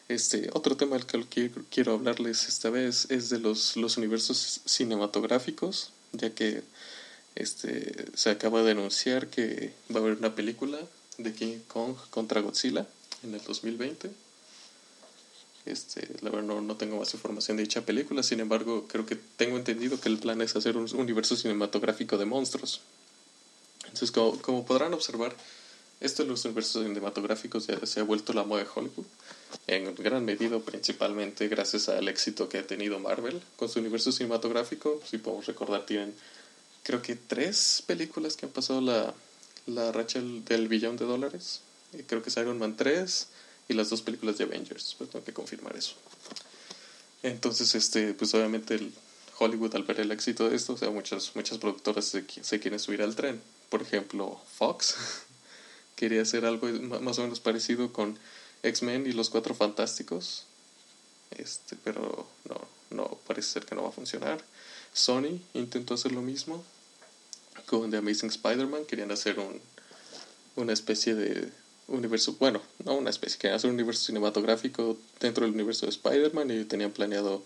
este 0.09 0.51
otro 0.53 0.77
tema 0.77 0.99
del 0.99 1.27
que 1.27 1.51
quiero, 1.71 1.95
hablarles 1.95 2.49
esta 2.49 2.71
vez 2.71 3.11
es 3.11 3.31
de 3.31 3.39
los, 3.39 3.77
los 3.77 3.97
universos 3.97 4.61
cinematográficos, 4.67 5.93
ya 6.13 6.31
que 6.31 6.63
este 7.35 8.07
se 8.15 8.31
acaba 8.31 8.63
de 8.63 8.73
anunciar 8.73 9.29
que 9.29 9.73
va 9.91 10.01
a 10.01 10.03
haber 10.03 10.19
una 10.19 10.35
película 10.35 10.79
de 11.19 11.33
King 11.33 11.59
Kong 11.69 11.97
contra 12.11 12.41
Godzilla 12.43 12.87
en 13.23 13.35
el 13.35 13.43
2020. 13.43 14.11
Este, 15.65 16.07
la 16.21 16.29
verdad 16.29 16.47
no, 16.47 16.61
no, 16.61 16.77
tengo 16.77 16.99
más 16.99 17.15
información 17.15 17.57
de 17.57 17.63
dicha 17.63 17.87
película, 17.87 18.23
sin 18.23 18.41
embargo 18.41 18.87
creo 18.87 19.07
que 19.07 19.17
tengo 19.17 19.57
entendido 19.57 19.99
que 19.99 20.11
el 20.11 20.19
plan 20.19 20.43
es 20.43 20.55
hacer 20.55 20.77
un 20.77 20.87
universo 20.95 21.35
cinematográfico 21.35 22.19
de 22.19 22.27
monstruos. 22.27 22.83
Entonces 23.85 24.11
como, 24.11 24.39
como 24.43 24.67
podrán 24.67 24.93
observar, 24.93 25.35
esto 26.01 26.23
de 26.23 26.29
los 26.29 26.45
universos 26.45 26.85
cinematográficos 26.85 27.67
ya 27.67 27.85
se 27.87 28.01
ha 28.01 28.03
vuelto 28.03 28.33
la 28.33 28.45
moda 28.45 28.63
de 28.63 28.69
Hollywood, 28.75 29.07
en 29.67 29.95
gran 29.95 30.25
medida 30.25 30.59
principalmente 30.59 31.49
gracias 31.49 31.89
al 31.89 32.09
éxito 32.09 32.49
que 32.49 32.59
ha 32.59 32.67
tenido 32.67 32.99
Marvel 32.99 33.41
con 33.57 33.69
su 33.69 33.79
universo 33.79 34.13
cinematográfico. 34.13 35.01
Si 35.09 35.19
podemos 35.19 35.47
recordar, 35.47 35.87
tienen 35.87 36.15
creo 36.83 37.03
que 37.03 37.17
tres 37.17 37.83
películas 37.87 38.37
que 38.37 38.47
han 38.47 38.53
pasado 38.53 38.81
la, 38.81 39.15
la 39.67 39.91
racha 39.91 40.21
del 40.21 40.69
billón 40.69 40.97
de 40.97 41.07
dólares. 41.07 41.61
Eh, 41.93 42.05
creo 42.07 42.23
que 42.23 42.29
es 42.29 42.37
Iron 42.37 42.59
Man 42.59 42.77
3 42.77 43.29
y 43.69 43.75
las 43.75 43.91
dos 43.91 44.03
películas 44.03 44.39
de 44.39 44.45
Avengers, 44.45 44.95
pues 44.99 45.11
tengo 45.11 45.25
que 45.25 45.33
confirmar 45.33 45.77
eso. 45.77 45.95
Entonces, 47.23 47.75
este, 47.75 48.13
pues 48.13 48.35
obviamente 48.35 48.75
el 48.75 48.93
Hollywood 49.39 49.75
al 49.75 49.85
ver 49.85 50.01
el 50.01 50.13
éxito 50.13 50.49
de 50.49 50.57
esto, 50.57 50.75
o 50.75 50.77
sea, 50.77 50.91
muchas, 50.91 51.35
muchas 51.35 51.59
productoras 51.59 52.05
se, 52.05 52.25
se 52.43 52.61
quieren 52.61 52.79
subir 52.79 53.03
al 53.03 53.17
tren. 53.17 53.41
Por 53.71 53.83
ejemplo, 53.83 54.41
Fox 54.57 54.97
quería 55.97 56.23
hacer 56.23 56.45
algo 56.45 56.69
más 57.01 57.19
o 57.19 57.23
menos 57.23 57.41
parecido 57.41 57.93
con 57.93 58.19
X-Men 58.63 59.07
y 59.07 59.13
los 59.13 59.31
Cuatro 59.31 59.55
Fantásticos. 59.55 60.45
Este, 61.31 61.77
pero 61.83 62.27
no, 62.49 62.61
no, 62.91 63.19
parece 63.27 63.49
ser 63.51 63.67
que 63.67 63.75
no 63.75 63.83
va 63.83 63.89
a 63.89 63.93
funcionar. 63.93 64.45
Sony 64.93 65.41
intentó 65.55 65.95
hacer 65.95 66.13
lo 66.13 66.23
mismo 66.23 66.65
con 67.67 67.91
The 67.91 67.99
Amazing 67.99 68.31
Spider-Man. 68.31 68.85
Querían 68.87 69.11
hacer 69.11 69.39
un, 69.39 69.61
una 70.57 70.73
especie 70.73 71.15
de 71.15 71.51
universo, 71.89 72.37
bueno, 72.39 72.63
no 72.85 72.95
una 72.95 73.11
especie, 73.11 73.39
querían 73.39 73.57
hacer 73.57 73.69
un 73.69 73.75
universo 73.75 74.05
cinematográfico 74.05 74.97
dentro 75.21 75.45
del 75.45 75.55
universo 75.55 75.87
de 75.87 75.91
Spider-Man 75.91 76.51
y 76.51 76.65
tenían 76.65 76.93
planeado, 76.93 77.45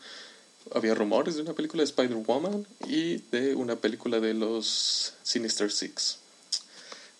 había 0.75 0.95
rumores 0.95 1.37
de 1.37 1.43
una 1.43 1.55
película 1.55 1.83
de 1.83 1.87
Spider-Woman 1.87 2.67
y 2.87 3.19
de 3.33 3.55
una 3.55 3.77
película 3.77 4.21
de 4.21 4.35
los 4.35 5.15
Sinister 5.23 5.73
Six. 5.73 6.19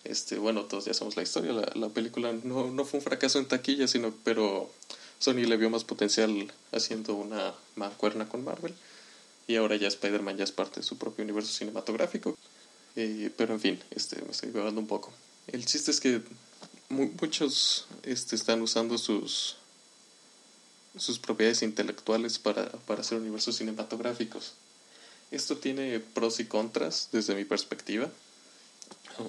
Este, 0.03 0.37
bueno, 0.37 0.65
todos 0.65 0.85
ya 0.85 0.93
sabemos 0.93 1.17
la 1.17 1.23
historia, 1.23 1.51
la, 1.51 1.71
la 1.75 1.89
película 1.89 2.33
no, 2.43 2.71
no 2.71 2.85
fue 2.85 2.99
un 2.99 3.03
fracaso 3.03 3.37
en 3.37 3.47
taquilla, 3.47 3.87
sino, 3.87 4.13
pero 4.23 4.71
Sony 5.19 5.45
le 5.45 5.57
vio 5.57 5.69
más 5.69 5.83
potencial 5.83 6.51
haciendo 6.71 7.13
una 7.13 7.53
mancuerna 7.75 8.29
con 8.29 8.43
Marvel 8.43 8.73
y 9.49 9.55
ahora 9.55 9.75
ya 9.75 9.87
Spider-Man 9.87 10.37
ya 10.37 10.43
es 10.43 10.51
parte 10.51 10.79
de 10.79 10.85
su 10.85 10.97
propio 10.97 11.23
universo 11.23 11.51
cinematográfico. 11.51 12.37
Pero 12.93 13.53
en 13.53 13.59
fin, 13.59 13.79
este, 13.91 14.21
me 14.21 14.31
estoy 14.31 14.51
bebando 14.51 14.79
un 14.79 14.87
poco. 14.87 15.11
El 15.47 15.65
chiste 15.65 15.89
es 15.89 15.99
que 15.99 16.21
muchos 16.89 17.87
este, 18.03 18.35
están 18.35 18.61
usando 18.61 18.97
sus, 18.97 19.55
sus 20.97 21.17
propiedades 21.17 21.63
intelectuales 21.63 22.37
para, 22.37 22.69
para 22.69 23.01
hacer 23.01 23.17
universos 23.17 23.55
cinematográficos. 23.55 24.53
Esto 25.31 25.57
tiene 25.57 25.99
pros 25.99 26.39
y 26.39 26.45
contras 26.45 27.09
desde 27.11 27.33
mi 27.33 27.45
perspectiva. 27.45 28.11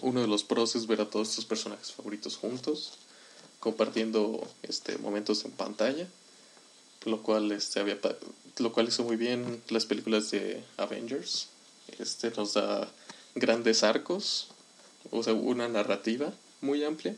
Uno 0.02 0.20
de 0.20 0.26
los 0.26 0.44
pros 0.44 0.76
es 0.76 0.86
ver 0.86 1.00
a 1.00 1.10
todos 1.10 1.30
estos 1.30 1.44
personajes 1.44 1.92
favoritos 1.92 2.36
juntos, 2.36 2.92
compartiendo 3.58 4.46
este, 4.62 4.98
momentos 4.98 5.44
en 5.44 5.50
pantalla, 5.52 6.06
lo 7.04 7.22
cual, 7.22 7.50
este, 7.52 7.80
había, 7.80 7.98
lo 8.58 8.72
cual 8.72 8.88
hizo 8.88 9.04
muy 9.04 9.16
bien 9.16 9.62
las 9.68 9.86
películas 9.86 10.30
de 10.30 10.62
Avengers. 10.76 11.48
Este, 11.98 12.30
nos 12.30 12.54
da 12.54 12.90
grandes 13.34 13.82
arcos, 13.82 14.48
o 15.10 15.22
sea, 15.22 15.32
una 15.32 15.68
narrativa 15.68 16.32
muy 16.60 16.84
amplia, 16.84 17.16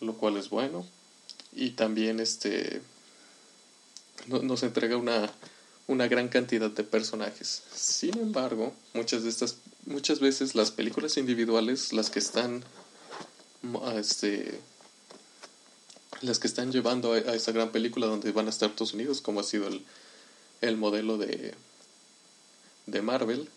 lo 0.00 0.14
cual 0.14 0.36
es 0.36 0.48
bueno. 0.48 0.86
Y 1.52 1.70
también 1.70 2.18
este 2.18 2.82
nos 4.26 4.62
entrega 4.62 4.96
una, 4.96 5.30
una 5.86 6.08
gran 6.08 6.28
cantidad 6.28 6.70
de 6.70 6.84
personajes. 6.84 7.62
Sin 7.74 8.18
embargo, 8.18 8.72
muchas 8.94 9.22
de 9.22 9.28
estas 9.28 9.56
muchas 9.86 10.20
veces 10.20 10.54
las 10.54 10.70
películas 10.70 11.16
individuales, 11.16 11.92
las 11.92 12.10
que 12.10 12.20
están 12.20 12.64
este 13.96 14.60
las 16.20 16.38
que 16.38 16.46
están 16.46 16.70
llevando 16.70 17.12
a, 17.14 17.16
a 17.16 17.34
esta 17.34 17.52
gran 17.52 17.70
película 17.72 18.06
donde 18.06 18.30
van 18.32 18.46
a 18.46 18.50
estar 18.50 18.70
todos 18.70 18.94
unidos, 18.94 19.20
como 19.20 19.40
ha 19.40 19.44
sido 19.44 19.66
el, 19.66 19.84
el 20.60 20.76
modelo 20.76 21.18
de, 21.18 21.54
de 22.86 23.02
Marvel, 23.02 23.48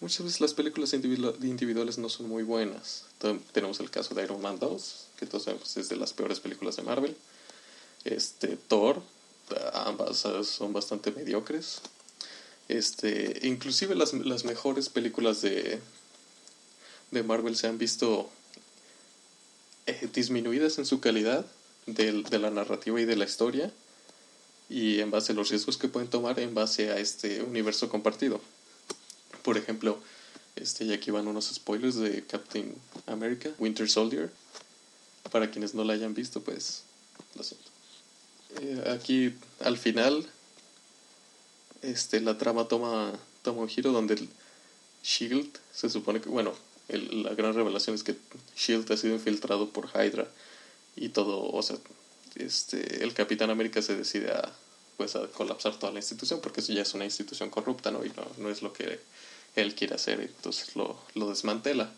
muchas 0.00 0.24
veces 0.24 0.40
las 0.40 0.54
películas 0.54 0.92
individuales 0.94 1.98
no 1.98 2.08
son 2.08 2.28
muy 2.28 2.42
buenas. 2.42 3.04
tenemos 3.52 3.80
el 3.80 3.90
caso 3.90 4.14
de 4.14 4.24
Iron 4.24 4.40
Man 4.40 4.58
2, 4.58 5.06
que 5.18 5.26
todos 5.26 5.44
sabemos 5.44 5.76
es 5.76 5.88
de 5.88 5.96
las 5.96 6.12
peores 6.12 6.40
películas 6.40 6.76
de 6.76 6.82
Marvel. 6.82 7.16
Este, 8.04 8.56
Thor, 8.56 9.02
ambas 9.72 10.26
son 10.42 10.72
bastante 10.72 11.10
mediocres. 11.10 11.80
Este, 12.68 13.40
inclusive 13.42 13.94
las, 13.94 14.12
las 14.12 14.44
mejores 14.44 14.88
películas 14.88 15.42
de, 15.42 15.80
de 17.10 17.22
Marvel 17.22 17.56
se 17.56 17.66
han 17.66 17.78
visto 17.78 18.30
eh, 19.86 20.08
disminuidas 20.12 20.78
en 20.78 20.86
su 20.86 21.00
calidad 21.00 21.44
de, 21.86 22.22
de 22.22 22.38
la 22.38 22.50
narrativa 22.50 23.00
y 23.00 23.04
de 23.04 23.16
la 23.16 23.24
historia 23.24 23.72
y 24.68 25.00
en 25.00 25.10
base 25.10 25.32
a 25.32 25.34
los 25.34 25.50
riesgos 25.50 25.76
que 25.76 25.88
pueden 25.88 26.08
tomar 26.08 26.38
en 26.38 26.54
base 26.54 26.90
a 26.90 26.98
este 26.98 27.42
universo 27.42 27.88
compartido. 27.88 28.40
Por 29.42 29.58
ejemplo, 29.58 29.98
este, 30.56 30.84
y 30.84 30.92
aquí 30.92 31.10
van 31.10 31.26
unos 31.26 31.46
spoilers 31.52 31.96
de 31.96 32.24
Captain 32.24 32.74
America, 33.06 33.50
Winter 33.58 33.88
Soldier. 33.88 34.30
Para 35.32 35.50
quienes 35.50 35.74
no 35.74 35.84
la 35.84 35.94
hayan 35.94 36.14
visto, 36.14 36.40
pues 36.40 36.82
lo 37.34 37.42
siento. 37.42 37.69
Eh, 38.58 38.90
aquí 38.92 39.34
al 39.60 39.78
final, 39.78 40.26
este, 41.82 42.20
la 42.20 42.38
trama 42.38 42.68
toma, 42.68 43.12
toma 43.42 43.62
un 43.62 43.68
giro 43.68 43.92
donde 43.92 44.14
el 44.14 44.28
Shield 45.02 45.50
se 45.72 45.88
supone 45.88 46.20
que, 46.20 46.28
bueno, 46.28 46.54
la 46.88 47.34
gran 47.34 47.54
revelación 47.54 47.94
es 47.94 48.02
que 48.02 48.16
Shield 48.56 48.90
ha 48.90 48.96
sido 48.96 49.14
infiltrado 49.14 49.70
por 49.70 49.88
Hydra 49.94 50.28
y 50.96 51.10
todo, 51.10 51.50
o 51.50 51.62
sea, 51.62 51.76
este, 52.34 53.02
el 53.02 53.14
Capitán 53.14 53.50
América 53.50 53.80
se 53.82 53.96
decide 53.96 54.32
a, 54.32 54.52
pues, 54.96 55.16
a 55.16 55.26
colapsar 55.28 55.78
toda 55.78 55.92
la 55.92 56.00
institución 56.00 56.40
porque 56.40 56.60
eso 56.60 56.72
ya 56.72 56.82
es 56.82 56.94
una 56.94 57.04
institución 57.04 57.50
corrupta, 57.50 57.90
¿no? 57.90 58.04
Y 58.04 58.10
no, 58.10 58.26
no 58.38 58.50
es 58.50 58.62
lo 58.62 58.72
que 58.72 59.00
él 59.56 59.74
quiere 59.74 59.94
hacer, 59.94 60.20
entonces 60.20 60.76
lo, 60.76 60.98
lo 61.14 61.28
desmantela. 61.28 61.92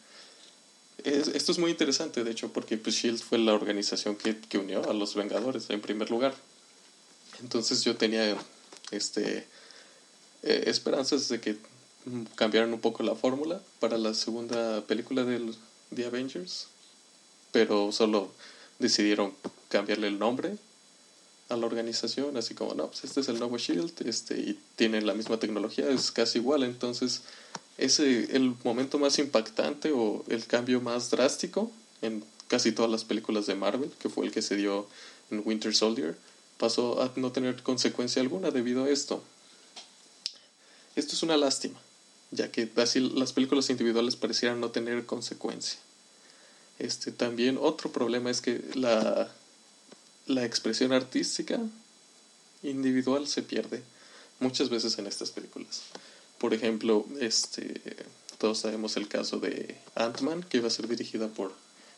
Esto 1.04 1.52
es 1.52 1.58
muy 1.58 1.70
interesante, 1.70 2.24
de 2.24 2.30
hecho, 2.30 2.52
porque 2.52 2.76
pues, 2.76 2.96
Shield 2.96 3.20
fue 3.20 3.38
la 3.38 3.54
organización 3.54 4.16
que, 4.16 4.36
que, 4.38 4.58
unió 4.58 4.88
a 4.88 4.92
los 4.92 5.14
Vengadores 5.14 5.70
en 5.70 5.80
primer 5.80 6.10
lugar. 6.10 6.34
Entonces 7.42 7.82
yo 7.82 7.96
tenía 7.96 8.36
este, 8.90 9.46
eh, 10.42 10.64
esperanzas 10.66 11.28
de 11.28 11.40
que 11.40 11.56
cambiaran 12.34 12.72
un 12.72 12.80
poco 12.80 13.02
la 13.02 13.14
fórmula 13.14 13.60
para 13.80 13.98
la 13.98 14.14
segunda 14.14 14.84
película 14.86 15.24
de 15.24 15.54
The 15.94 16.06
Avengers, 16.06 16.68
pero 17.52 17.92
solo 17.92 18.32
decidieron 18.78 19.34
cambiarle 19.68 20.08
el 20.08 20.18
nombre 20.18 20.56
a 21.52 21.56
la 21.56 21.66
organización, 21.66 22.36
así 22.36 22.54
como, 22.54 22.74
no, 22.74 22.88
pues 22.88 23.04
este 23.04 23.20
es 23.20 23.28
el 23.28 23.38
nuevo 23.38 23.58
Shield, 23.58 24.06
este, 24.06 24.38
y 24.38 24.58
tiene 24.76 25.02
la 25.02 25.14
misma 25.14 25.38
tecnología, 25.38 25.88
es 25.90 26.10
casi 26.10 26.38
igual, 26.38 26.62
entonces 26.62 27.22
ese 27.78 28.36
el 28.36 28.54
momento 28.64 28.98
más 28.98 29.18
impactante 29.18 29.92
o 29.92 30.24
el 30.28 30.46
cambio 30.46 30.80
más 30.80 31.10
drástico 31.10 31.70
en 32.00 32.24
casi 32.48 32.72
todas 32.72 32.90
las 32.90 33.04
películas 33.04 33.46
de 33.46 33.54
Marvel, 33.54 33.90
que 33.98 34.08
fue 34.08 34.26
el 34.26 34.32
que 34.32 34.42
se 34.42 34.56
dio 34.56 34.86
en 35.30 35.42
Winter 35.44 35.74
Soldier, 35.74 36.16
pasó 36.58 37.02
a 37.02 37.12
no 37.16 37.32
tener 37.32 37.62
consecuencia 37.62 38.22
alguna 38.22 38.50
debido 38.50 38.84
a 38.84 38.90
esto. 38.90 39.22
Esto 40.96 41.14
es 41.14 41.22
una 41.22 41.36
lástima, 41.36 41.80
ya 42.30 42.50
que 42.50 42.70
así 42.76 43.00
las 43.00 43.32
películas 43.32 43.70
individuales 43.70 44.16
parecieran 44.16 44.60
no 44.60 44.70
tener 44.70 45.06
consecuencia. 45.06 45.78
Este 46.78 47.12
también 47.12 47.58
otro 47.60 47.90
problema 47.90 48.30
es 48.30 48.40
que 48.40 48.62
la 48.74 49.30
la 50.26 50.44
expresión 50.44 50.92
artística 50.92 51.58
individual 52.62 53.26
se 53.26 53.42
pierde 53.42 53.82
muchas 54.40 54.68
veces 54.70 54.98
en 54.98 55.06
estas 55.06 55.30
películas. 55.30 55.82
Por 56.38 56.54
ejemplo, 56.54 57.06
este, 57.20 57.80
todos 58.38 58.58
sabemos 58.58 58.96
el 58.96 59.08
caso 59.08 59.38
de 59.38 59.76
Ant-Man, 59.94 60.42
que 60.42 60.58
iba 60.58 60.66
a 60.66 60.70
ser 60.70 60.88
dirigida 60.88 61.28
por 61.28 61.52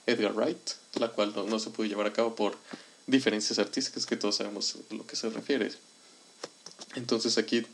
Edgar 0.06 0.34
Wright, 0.34 0.70
la 0.94 1.08
cual 1.08 1.32
no, 1.34 1.58
se 1.58 1.70
pudo 1.70 1.86
llevar 1.86 2.06
a 2.06 2.12
cabo 2.12 2.34
por 2.34 2.56
diferencias 3.06 3.58
artísticas, 3.58 4.06
que 4.06 4.16
todos 4.16 4.36
sabemos 4.36 4.76
a 4.90 4.94
lo 4.94 5.06
que 5.06 5.16
se 5.16 5.30
refiere. 5.30 5.72
Entonces 6.94 7.38
aquí, 7.38 7.66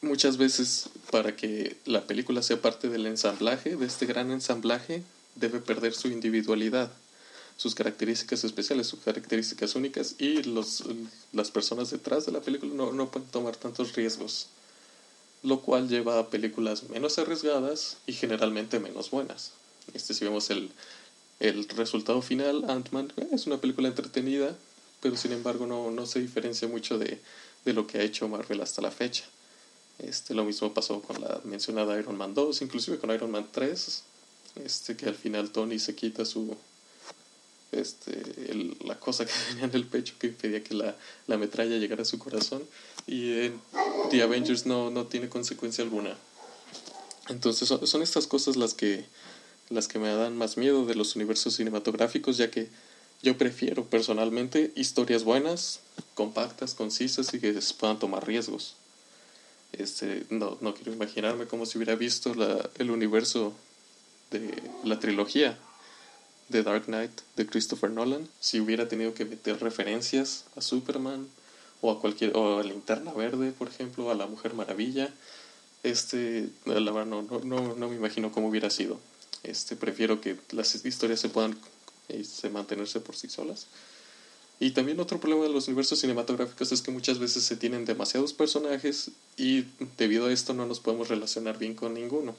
muchas 0.00 0.36
veces, 0.36 0.88
para 1.10 1.34
que 1.34 1.76
la 1.84 2.06
película 2.06 2.42
sea 2.42 2.60
parte 2.60 2.88
del 2.88 3.06
ensamblaje, 3.06 3.76
de 3.76 3.86
este 3.86 4.06
gran 4.06 4.30
ensamblaje, 4.30 5.02
debe 5.34 5.60
perder 5.60 5.94
su 5.94 6.08
individualidad 6.08 6.90
sus 7.58 7.74
características 7.74 8.44
especiales, 8.44 8.86
sus 8.86 9.00
características 9.00 9.74
únicas 9.74 10.14
y 10.18 10.44
los, 10.44 10.84
las 11.32 11.50
personas 11.50 11.90
detrás 11.90 12.24
de 12.24 12.30
la 12.30 12.40
película 12.40 12.72
no, 12.72 12.92
no 12.92 13.10
pueden 13.10 13.28
tomar 13.30 13.56
tantos 13.56 13.96
riesgos, 13.96 14.46
lo 15.42 15.60
cual 15.60 15.88
lleva 15.88 16.20
a 16.20 16.30
películas 16.30 16.88
menos 16.88 17.18
arriesgadas 17.18 17.96
y 18.06 18.12
generalmente 18.12 18.78
menos 18.78 19.10
buenas. 19.10 19.50
Este, 19.92 20.14
si 20.14 20.24
vemos 20.24 20.50
el, 20.50 20.70
el 21.40 21.68
resultado 21.70 22.22
final, 22.22 22.64
Ant-Man 22.70 23.12
eh, 23.16 23.28
es 23.32 23.48
una 23.48 23.60
película 23.60 23.88
entretenida, 23.88 24.56
pero 25.00 25.16
sin 25.16 25.32
embargo 25.32 25.66
no, 25.66 25.90
no 25.90 26.06
se 26.06 26.20
diferencia 26.20 26.68
mucho 26.68 26.96
de, 26.96 27.20
de 27.64 27.72
lo 27.72 27.88
que 27.88 27.98
ha 27.98 28.02
hecho 28.02 28.28
Marvel 28.28 28.60
hasta 28.60 28.82
la 28.82 28.92
fecha. 28.92 29.24
Este, 29.98 30.32
lo 30.32 30.44
mismo 30.44 30.72
pasó 30.72 31.02
con 31.02 31.20
la 31.20 31.40
mencionada 31.42 31.98
Iron 31.98 32.16
Man 32.16 32.34
2, 32.34 32.62
inclusive 32.62 32.98
con 32.98 33.10
Iron 33.10 33.32
Man 33.32 33.48
3, 33.50 34.04
este, 34.64 34.96
que 34.96 35.06
al 35.06 35.16
final 35.16 35.50
Tony 35.50 35.80
se 35.80 35.96
quita 35.96 36.24
su, 36.24 36.56
este, 37.72 38.74
la 38.84 38.98
cosa 38.98 39.26
que 39.26 39.32
tenía 39.48 39.64
en 39.64 39.74
el 39.74 39.86
pecho 39.86 40.14
que 40.18 40.28
impedía 40.28 40.62
que 40.62 40.74
la, 40.74 40.96
la 41.26 41.36
metralla 41.36 41.76
llegara 41.76 42.02
a 42.02 42.06
su 42.06 42.18
corazón 42.18 42.62
y 43.06 43.40
en 43.40 43.60
The 44.10 44.22
Avengers 44.22 44.66
no, 44.66 44.90
no 44.90 45.06
tiene 45.06 45.28
consecuencia 45.28 45.84
alguna. 45.84 46.16
Entonces 47.28 47.68
son, 47.68 48.02
estas 48.02 48.26
cosas 48.26 48.56
las 48.56 48.74
que 48.74 49.04
las 49.70 49.86
que 49.86 49.98
me 49.98 50.08
dan 50.08 50.34
más 50.38 50.56
miedo 50.56 50.86
de 50.86 50.94
los 50.94 51.14
universos 51.14 51.56
cinematográficos, 51.56 52.38
ya 52.38 52.50
que 52.50 52.70
yo 53.22 53.36
prefiero 53.36 53.84
personalmente 53.84 54.72
historias 54.76 55.24
buenas, 55.24 55.80
compactas, 56.14 56.72
concisas 56.72 57.34
y 57.34 57.40
que 57.40 57.60
se 57.60 57.74
puedan 57.74 57.98
tomar 57.98 58.26
riesgos. 58.26 58.76
Este, 59.72 60.24
no, 60.30 60.56
no 60.62 60.74
quiero 60.74 60.94
imaginarme 60.94 61.46
como 61.46 61.66
si 61.66 61.76
hubiera 61.76 61.96
visto 61.96 62.34
la, 62.34 62.70
el 62.78 62.90
universo 62.90 63.52
de 64.30 64.62
la 64.84 64.98
trilogía 64.98 65.58
de 66.48 66.62
Dark 66.62 66.84
Knight 66.86 67.12
de 67.36 67.46
Christopher 67.46 67.90
Nolan, 67.90 68.28
si 68.40 68.60
hubiera 68.60 68.88
tenido 68.88 69.14
que 69.14 69.24
meter 69.24 69.60
referencias 69.60 70.44
a 70.56 70.60
Superman 70.60 71.28
o 71.80 71.90
a 71.90 72.00
cualquier 72.00 72.36
o 72.36 72.58
a 72.58 72.62
Linterna 72.62 73.12
Verde, 73.12 73.52
por 73.52 73.68
ejemplo, 73.68 74.10
a 74.10 74.14
la 74.14 74.26
Mujer 74.26 74.54
Maravilla, 74.54 75.12
este, 75.82 76.48
la 76.64 76.74
verdad 76.74 77.06
no, 77.06 77.22
no, 77.22 77.40
no, 77.40 77.74
no 77.74 77.88
me 77.88 77.96
imagino 77.96 78.32
cómo 78.32 78.48
hubiera 78.48 78.70
sido. 78.70 78.98
Este, 79.42 79.76
prefiero 79.76 80.20
que 80.20 80.36
las 80.50 80.84
historias 80.84 81.20
se 81.20 81.28
puedan 81.28 81.56
eh, 82.08 82.24
se 82.24 82.48
mantenerse 82.48 83.00
por 83.00 83.16
sí 83.16 83.28
solas. 83.28 83.66
Y 84.60 84.72
también 84.72 84.98
otro 84.98 85.20
problema 85.20 85.44
de 85.44 85.50
los 85.50 85.68
universos 85.68 86.00
cinematográficos 86.00 86.72
es 86.72 86.82
que 86.82 86.90
muchas 86.90 87.18
veces 87.18 87.44
se 87.44 87.56
tienen 87.56 87.84
demasiados 87.84 88.32
personajes 88.32 89.12
y 89.36 89.66
debido 89.96 90.26
a 90.26 90.32
esto 90.32 90.52
no 90.52 90.66
nos 90.66 90.80
podemos 90.80 91.08
relacionar 91.08 91.58
bien 91.58 91.74
con 91.74 91.94
ninguno. 91.94 92.34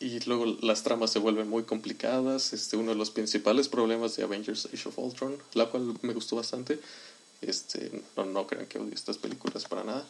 Y 0.00 0.20
luego 0.20 0.46
las 0.62 0.84
tramas 0.84 1.10
se 1.10 1.18
vuelven 1.18 1.48
muy 1.48 1.64
complicadas. 1.64 2.52
Este, 2.52 2.76
uno 2.76 2.92
de 2.92 2.96
los 2.96 3.10
principales 3.10 3.68
problemas 3.68 4.16
de 4.16 4.22
Avengers 4.22 4.68
Age 4.72 4.88
of 4.88 4.98
Ultron, 4.98 5.36
la 5.54 5.66
cual 5.66 5.94
me 6.02 6.12
gustó 6.12 6.36
bastante. 6.36 6.78
Este, 7.40 8.02
no, 8.16 8.24
no 8.24 8.46
crean 8.46 8.66
que 8.66 8.78
odio 8.78 8.94
estas 8.94 9.18
películas 9.18 9.64
para 9.64 9.82
nada. 9.82 10.06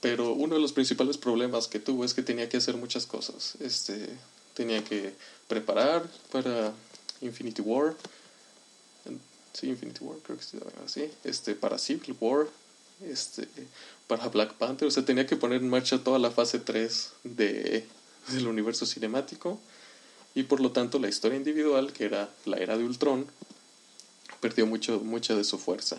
Pero 0.00 0.32
uno 0.32 0.54
de 0.54 0.60
los 0.60 0.72
principales 0.72 1.18
problemas 1.18 1.68
que 1.68 1.78
tuvo 1.78 2.04
es 2.04 2.14
que 2.14 2.22
tenía 2.22 2.48
que 2.48 2.56
hacer 2.56 2.76
muchas 2.76 3.06
cosas. 3.06 3.56
Este, 3.60 4.08
tenía 4.54 4.82
que 4.82 5.14
preparar 5.46 6.08
para 6.30 6.72
Infinity 7.20 7.62
War. 7.62 7.94
Sí, 9.52 9.68
Infinity 9.68 10.02
War, 10.02 10.18
creo 10.22 10.38
que 10.38 10.44
sí, 10.44 10.58
así. 10.84 11.10
Este, 11.22 11.54
para 11.54 11.78
Civil 11.78 12.16
War. 12.18 12.48
Este, 13.02 13.46
para 14.06 14.28
Black 14.28 14.54
Panther. 14.54 14.88
O 14.88 14.90
sea, 14.90 15.04
tenía 15.04 15.26
que 15.26 15.36
poner 15.36 15.60
en 15.60 15.68
marcha 15.68 16.02
toda 16.02 16.18
la 16.18 16.30
fase 16.30 16.58
3 16.58 17.12
de 17.24 17.86
del 18.28 18.46
universo 18.46 18.86
cinemático 18.86 19.60
y 20.34 20.44
por 20.44 20.60
lo 20.60 20.72
tanto 20.72 20.98
la 20.98 21.08
historia 21.08 21.36
individual, 21.36 21.92
que 21.92 22.04
era 22.04 22.30
la 22.44 22.56
era 22.56 22.76
de 22.76 22.84
Ultron, 22.84 23.26
perdió 24.40 24.66
mucho, 24.66 25.00
mucha 25.00 25.36
de 25.36 25.44
su 25.44 25.58
fuerza. 25.58 25.98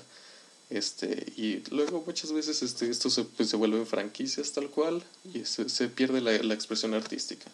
Este, 0.70 1.32
y 1.38 1.64
luego 1.70 2.04
muchas 2.06 2.32
veces 2.32 2.64
este, 2.64 2.90
esto 2.90 3.10
se, 3.10 3.24
pues, 3.26 3.50
se 3.50 3.58
vuelve 3.58 3.78
en 3.78 3.86
franquicias 3.86 4.54
tal 4.54 4.70
cual 4.70 5.04
y 5.34 5.46
se, 5.46 5.70
se 5.70 5.88
pierde 5.88 6.20
la, 6.20 6.32
la, 6.32 6.54
expresión 6.54 6.96
artística, 6.96 7.46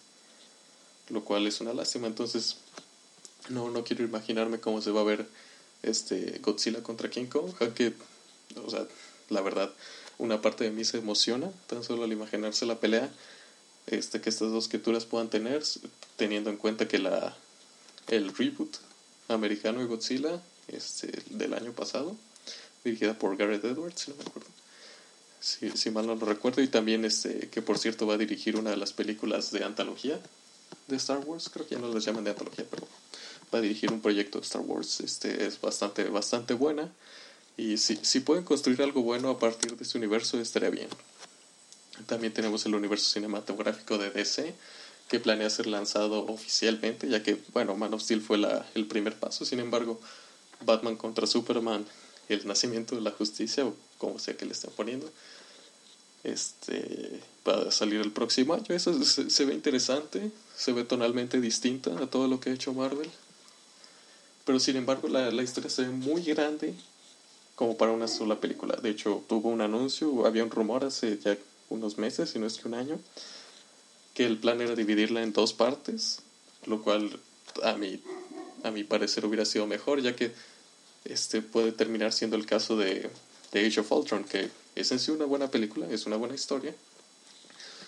lo 1.09 1.25
cual 1.25 1.45
es 1.47 1.59
una 1.59 1.73
lástima. 1.73 2.07
Entonces, 2.07 2.55
no, 3.49 3.69
no 3.71 3.83
quiero 3.83 4.05
imaginarme 4.05 4.59
cómo 4.59 4.81
se 4.81 4.91
va 4.91 5.01
a 5.01 5.05
ver 5.05 5.27
este, 5.83 6.39
Godzilla 6.41 6.81
contra 6.81 7.09
King 7.09 7.25
Kong, 7.25 7.51
aunque, 7.59 7.93
o 8.63 8.69
sea, 8.69 8.87
la 9.29 9.41
verdad, 9.41 9.71
una 10.17 10.41
parte 10.41 10.63
de 10.63 10.71
mí 10.71 10.85
se 10.85 10.97
emociona 10.97 11.51
tan 11.67 11.83
solo 11.83 12.03
al 12.03 12.11
imaginarse 12.11 12.65
la 12.65 12.79
pelea 12.79 13.09
este, 13.89 14.21
que 14.21 14.29
estas 14.29 14.51
dos 14.51 14.67
criaturas 14.67 15.05
puedan 15.05 15.29
tener, 15.29 15.63
teniendo 16.15 16.49
en 16.49 16.57
cuenta 16.57 16.87
que 16.87 16.99
la, 16.99 17.35
el 18.07 18.35
reboot 18.35 18.77
americano 19.27 19.79
de 19.79 19.85
Godzilla 19.85 20.41
este, 20.67 21.11
del 21.29 21.53
año 21.53 21.71
pasado, 21.73 22.15
dirigida 22.83 23.17
por 23.17 23.35
Gareth 23.35 23.65
Edwards, 23.65 24.01
si 24.01 24.11
no 24.11 24.17
me 24.17 24.23
acuerdo. 24.23 24.49
Si, 25.39 25.71
si, 25.71 25.89
mal 25.89 26.05
no 26.05 26.15
lo 26.15 26.25
recuerdo, 26.25 26.61
y 26.61 26.67
también 26.67 27.05
este, 27.05 27.49
que 27.49 27.61
por 27.61 27.77
cierto 27.79 28.05
va 28.05 28.15
a 28.15 28.17
dirigir 28.17 28.57
una 28.57 28.71
de 28.71 28.77
las 28.77 28.91
películas 28.91 29.51
de 29.51 29.63
antología 29.63 30.19
de 30.87 30.95
Star 30.97 31.19
Wars, 31.19 31.49
creo 31.49 31.65
que 31.65 31.75
ya 31.75 31.81
no 31.81 31.93
las 31.93 32.03
llaman 32.03 32.25
de 32.25 32.31
antología, 32.31 32.65
pero 32.69 32.87
va 33.53 33.59
a 33.59 33.61
dirigir 33.61 33.91
un 33.91 34.01
proyecto 34.01 34.39
de 34.39 34.45
Star 34.45 34.61
Wars, 34.61 34.99
este 34.99 35.47
es 35.47 35.59
bastante, 35.61 36.03
bastante 36.09 36.53
buena, 36.53 36.91
y 37.55 37.77
si, 37.77 37.97
si 38.01 38.19
pueden 38.19 38.43
construir 38.43 38.81
algo 38.81 39.01
bueno 39.01 39.29
a 39.29 39.39
partir 39.39 39.75
de 39.75 39.83
este 39.83 39.97
universo 39.97 40.39
estaría 40.39 40.69
bien. 40.69 40.89
También 42.05 42.33
tenemos 42.33 42.65
el 42.65 42.75
universo 42.75 43.09
cinematográfico 43.09 43.97
de 43.97 44.11
DC, 44.11 44.53
que 45.09 45.19
planea 45.19 45.49
ser 45.49 45.67
lanzado 45.67 46.25
oficialmente, 46.27 47.09
ya 47.09 47.23
que, 47.23 47.37
bueno, 47.53 47.75
Man 47.75 47.93
of 47.93 48.01
Steel 48.01 48.21
fue 48.21 48.37
la, 48.37 48.65
el 48.75 48.85
primer 48.85 49.15
paso. 49.15 49.43
Sin 49.43 49.59
embargo, 49.59 49.99
Batman 50.65 50.95
contra 50.95 51.25
Superman, 51.25 51.85
el 52.29 52.45
nacimiento 52.47 52.95
de 52.95 53.01
la 53.01 53.11
justicia, 53.11 53.65
o 53.65 53.75
como 53.97 54.19
sea 54.19 54.37
que 54.37 54.45
le 54.45 54.51
estén 54.51 54.71
poniendo, 54.71 55.11
este 56.23 57.21
va 57.47 57.69
a 57.69 57.71
salir 57.71 58.01
el 58.01 58.11
próximo 58.11 58.53
año. 58.53 58.65
Eso 58.69 59.03
se, 59.03 59.29
se, 59.29 59.45
ve 59.45 59.53
interesante, 59.53 60.31
se 60.55 60.73
ve 60.73 60.83
tonalmente 60.83 61.41
distinta 61.41 61.91
a 61.97 62.07
todo 62.07 62.27
lo 62.27 62.39
que 62.39 62.51
ha 62.51 62.53
hecho 62.53 62.73
Marvel. 62.73 63.09
Pero 64.45 64.59
sin 64.59 64.75
embargo, 64.75 65.07
la, 65.07 65.31
la 65.31 65.43
historia 65.43 65.69
se 65.69 65.83
ve 65.83 65.89
muy 65.89 66.21
grande 66.21 66.73
como 67.55 67.77
para 67.77 67.91
una 67.91 68.07
sola 68.07 68.39
película. 68.39 68.75
De 68.75 68.89
hecho, 68.89 69.23
tuvo 69.27 69.49
un 69.49 69.61
anuncio, 69.61 70.25
había 70.25 70.43
un 70.43 70.51
rumor 70.51 70.85
hace 70.85 71.17
ya 71.17 71.37
unos 71.69 71.97
meses, 71.97 72.31
si 72.31 72.39
no 72.39 72.47
es 72.47 72.57
que 72.57 72.67
un 72.67 72.73
año, 72.73 72.99
que 74.13 74.25
el 74.25 74.37
plan 74.37 74.59
era 74.61 74.75
dividirla 74.75 75.23
en 75.23 75.33
dos 75.33 75.53
partes, 75.53 76.19
lo 76.65 76.81
cual 76.81 77.19
a 77.63 77.73
mi, 77.73 78.01
a 78.63 78.71
mi 78.71 78.83
parecer 78.83 79.25
hubiera 79.25 79.45
sido 79.45 79.65
mejor, 79.67 80.01
ya 80.01 80.15
que 80.15 80.33
este 81.05 81.41
puede 81.41 81.71
terminar 81.71 82.11
siendo 82.11 82.35
el 82.35 82.45
caso 82.45 82.75
de, 82.75 83.09
de 83.51 83.65
Age 83.65 83.79
of 83.79 83.91
Ultron, 83.91 84.23
que 84.23 84.49
es 84.75 84.91
en 84.91 84.99
sí 84.99 85.11
una 85.11 85.25
buena 85.25 85.49
película, 85.49 85.87
es 85.89 86.05
una 86.05 86.17
buena 86.17 86.35
historia. 86.35 86.75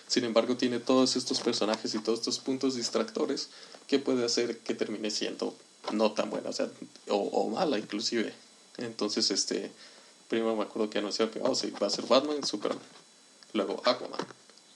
Sin 0.06 0.24
embargo, 0.24 0.56
tiene 0.56 0.78
todos 0.78 1.16
estos 1.16 1.40
personajes 1.40 1.94
y 1.94 1.98
todos 1.98 2.20
estos 2.20 2.38
puntos 2.38 2.74
distractores 2.74 3.48
que 3.86 3.98
puede 3.98 4.24
hacer 4.24 4.58
que 4.58 4.74
termine 4.74 5.10
siendo 5.10 5.54
no 5.92 6.12
tan 6.12 6.30
buena, 6.30 6.50
o 6.50 6.52
sea, 6.52 6.70
o, 7.08 7.16
o 7.16 7.50
mala 7.50 7.78
inclusive. 7.78 8.32
Entonces, 8.78 9.30
este, 9.30 9.70
primero 10.28 10.56
me 10.56 10.62
acuerdo 10.62 10.90
que 10.90 10.98
anunció 10.98 11.30
que 11.30 11.40
oh, 11.42 11.54
sí, 11.54 11.72
va 11.82 11.86
a 11.86 11.90
ser 11.90 12.06
Batman, 12.06 12.44
Superman 12.44 12.82
luego 13.52 13.82
Aquaman, 13.84 14.20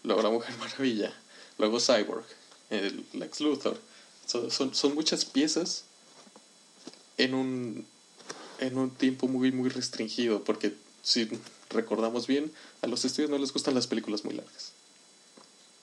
luego 0.02 0.22
la 0.22 0.30
Mujer 0.30 0.56
Maravilla, 0.58 1.12
luego 1.58 1.80
Cyborg, 1.80 2.24
el 2.70 3.04
Lex 3.12 3.40
Luthor. 3.40 3.78
Son, 4.26 4.74
son, 4.74 4.94
muchas 4.94 5.24
piezas 5.24 5.84
en 7.16 7.34
un, 7.34 7.86
en 8.58 8.76
un 8.76 8.90
tiempo 8.90 9.28
muy, 9.28 9.52
muy 9.52 9.68
restringido, 9.68 10.42
porque 10.42 10.74
si 11.02 11.28
recordamos 11.70 12.26
bien, 12.26 12.52
a 12.82 12.88
los 12.88 13.04
estudios 13.04 13.30
no 13.30 13.38
les 13.38 13.52
gustan 13.52 13.74
las 13.74 13.86
películas 13.86 14.24
muy 14.24 14.34
largas. 14.34 14.72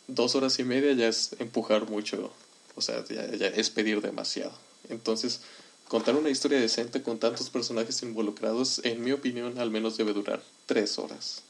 Dos 0.07 0.35
horas 0.35 0.59
y 0.59 0.65
media 0.65 0.91
ya 0.91 1.07
es 1.07 1.37
empujar 1.39 1.89
mucho, 1.89 2.33
o 2.75 2.81
sea, 2.81 3.05
ya, 3.05 3.33
ya 3.33 3.47
es 3.47 3.69
pedir 3.69 4.01
demasiado. 4.01 4.53
Entonces, 4.89 5.39
contar 5.87 6.17
una 6.17 6.29
historia 6.29 6.59
decente 6.59 7.01
con 7.01 7.19
tantos 7.19 7.49
personajes 7.49 8.03
involucrados, 8.03 8.81
en 8.83 9.01
mi 9.01 9.13
opinión, 9.13 9.57
al 9.57 9.71
menos 9.71 9.95
debe 9.95 10.11
durar 10.11 10.43
tres 10.65 10.99
horas. 10.99 11.43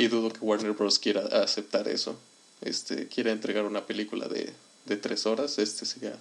Y 0.00 0.08
dudo 0.08 0.32
que 0.32 0.38
Warner 0.40 0.72
Bros. 0.72 0.98
quiera 0.98 1.26
aceptar 1.42 1.86
eso. 1.86 2.16
Este, 2.62 3.06
quiera 3.08 3.32
entregar 3.32 3.66
una 3.66 3.86
película 3.86 4.28
de, 4.28 4.50
de 4.86 4.96
tres 4.96 5.26
horas. 5.26 5.58
Este 5.58 5.84
sería, 5.84 6.18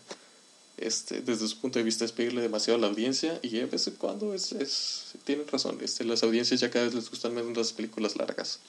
este, 0.75 1.21
desde 1.21 1.47
su 1.47 1.57
punto 1.61 1.79
de 1.79 1.83
vista, 1.83 2.03
es 2.03 2.11
pedirle 2.11 2.41
demasiado 2.41 2.77
a 2.77 2.81
la 2.81 2.87
audiencia. 2.87 3.39
Y 3.41 3.57
en 3.57 3.69
vez 3.69 3.85
de 3.85 3.93
cuando 3.93 4.33
es, 4.33 4.51
es, 4.51 5.13
tienen 5.23 5.47
razón. 5.47 5.77
Este, 5.81 6.03
las 6.03 6.23
audiencias 6.23 6.59
ya 6.59 6.69
cada 6.69 6.83
vez 6.83 6.93
les 6.93 7.09
gustan 7.09 7.33
menos 7.33 7.55
las 7.55 7.71
películas 7.71 8.17
largas. 8.17 8.59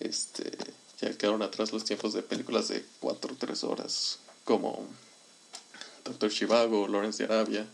Este, 0.00 0.50
ya 1.00 1.16
quedaron 1.16 1.42
atrás 1.42 1.72
los 1.72 1.84
tiempos 1.84 2.12
de 2.12 2.22
películas 2.22 2.66
de 2.66 2.84
cuatro 2.98 3.34
o 3.34 3.36
tres 3.36 3.62
horas. 3.62 4.18
Como 4.42 4.84
Doctor 6.04 6.32
Chivago, 6.32 6.88
Lawrence 6.88 7.24
de 7.24 7.32
Arabia, 7.32 7.68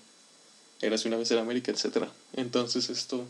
Eras 0.84 1.06
una 1.06 1.16
vez 1.16 1.30
en 1.30 1.38
América, 1.38 1.72
etc. 1.72 2.08
Entonces 2.34 2.90
esto 2.90 3.24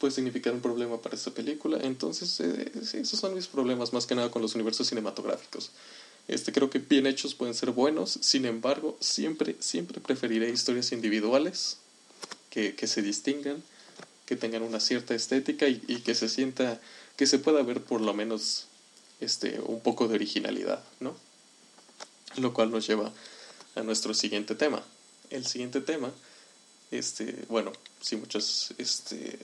puede 0.00 0.14
significar 0.14 0.54
un 0.54 0.62
problema 0.62 1.00
para 1.00 1.14
esta 1.14 1.30
película. 1.30 1.78
Entonces, 1.82 2.40
eh, 2.40 2.72
esos 2.74 3.20
son 3.20 3.34
mis 3.34 3.46
problemas 3.46 3.92
más 3.92 4.06
que 4.06 4.14
nada 4.14 4.30
con 4.30 4.40
los 4.40 4.54
universos 4.54 4.88
cinematográficos. 4.88 5.70
Este, 6.26 6.52
creo 6.52 6.70
que 6.70 6.78
bien 6.78 7.06
hechos 7.06 7.34
pueden 7.34 7.54
ser 7.54 7.70
buenos, 7.70 8.18
sin 8.22 8.46
embargo, 8.46 8.96
siempre, 9.00 9.56
siempre 9.60 10.00
preferiré 10.00 10.48
historias 10.48 10.92
individuales 10.92 11.78
que, 12.48 12.74
que 12.74 12.86
se 12.86 13.02
distingan, 13.02 13.62
que 14.24 14.36
tengan 14.36 14.62
una 14.62 14.80
cierta 14.80 15.14
estética 15.14 15.68
y, 15.68 15.82
y, 15.86 15.98
que 15.98 16.14
se 16.14 16.28
sienta, 16.28 16.80
que 17.16 17.26
se 17.26 17.38
pueda 17.38 17.62
ver 17.62 17.82
por 17.82 18.00
lo 18.00 18.14
menos 18.14 18.68
este, 19.20 19.60
un 19.60 19.80
poco 19.80 20.08
de 20.08 20.14
originalidad, 20.14 20.82
¿no? 21.00 21.14
Lo 22.36 22.54
cual 22.54 22.70
nos 22.70 22.86
lleva 22.86 23.12
a 23.74 23.82
nuestro 23.82 24.14
siguiente 24.14 24.54
tema. 24.54 24.82
El 25.28 25.46
siguiente 25.46 25.80
tema 25.80 26.10
este, 26.90 27.44
bueno, 27.48 27.72
si 28.00 28.16
muchos 28.16 28.74
este, 28.78 29.38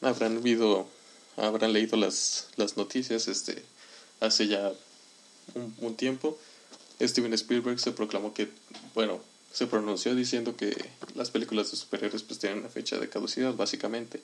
habrán 0.00 0.42
visto, 0.42 0.88
habrán 1.36 1.72
leído 1.72 1.96
las, 1.96 2.48
las 2.56 2.76
noticias 2.76 3.28
este, 3.28 3.62
hace 4.20 4.48
ya 4.48 4.72
un, 5.54 5.74
un, 5.80 5.96
tiempo. 5.96 6.38
Steven 7.00 7.32
Spielberg 7.34 7.80
se 7.80 7.92
proclamó 7.92 8.32
que, 8.32 8.48
bueno, 8.94 9.20
se 9.52 9.66
pronunció 9.66 10.14
diciendo 10.14 10.56
que 10.56 10.74
las 11.14 11.30
películas 11.30 11.70
de 11.70 11.76
superhéroes 11.76 12.22
pues 12.22 12.38
tienen 12.38 12.60
una 12.60 12.68
fecha 12.68 12.98
de 12.98 13.08
caducidad, 13.08 13.54
básicamente. 13.54 14.22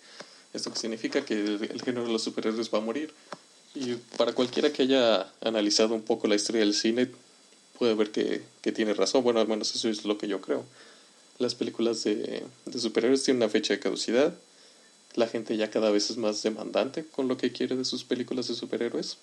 Esto 0.55 0.73
que 0.73 0.79
significa 0.79 1.25
que 1.25 1.35
el, 1.35 1.69
el 1.71 1.83
género 1.83 2.07
de 2.07 2.13
los 2.13 2.23
superhéroes 2.23 2.73
va 2.73 2.79
a 2.79 2.83
morir. 2.83 3.13
Y 3.75 3.95
para 4.17 4.33
cualquiera 4.33 4.73
que 4.73 4.83
haya 4.83 5.33
analizado 5.41 5.95
un 5.95 6.03
poco 6.03 6.27
la 6.27 6.37
historia 6.37 6.61
del 6.61 6.75
cine, 6.75 7.11
puede 7.79 7.95
ver 7.95 8.11
que, 8.11 8.43
que 8.63 8.73
tiene 8.73 8.95
razón. 8.95 9.23
Bueno, 9.23 9.41
al 9.41 9.49
menos 9.49 9.75
eso 9.75 9.89
es 9.89 10.05
lo 10.05 10.17
que 10.17 10.29
yo 10.29 10.41
creo. 10.41 10.65
Las 11.39 11.55
películas 11.55 12.03
de, 12.05 12.45
de 12.67 12.81
superhéroes 12.81 13.23
tienen 13.23 13.43
una 13.43 13.51
fecha 13.51 13.75
de 13.75 13.81
caducidad. 13.81 14.35
La 15.15 15.27
gente 15.27 15.57
ya 15.57 15.71
cada 15.71 15.91
vez 15.91 16.11
es 16.11 16.17
más 16.17 16.43
demandante 16.43 17.05
con 17.05 17.29
lo 17.29 17.37
que 17.37 17.53
quiere 17.53 17.77
de 17.77 17.85
sus 17.85 18.05
películas 18.05 18.49
de 18.49 18.55
superhéroes. 18.55 19.19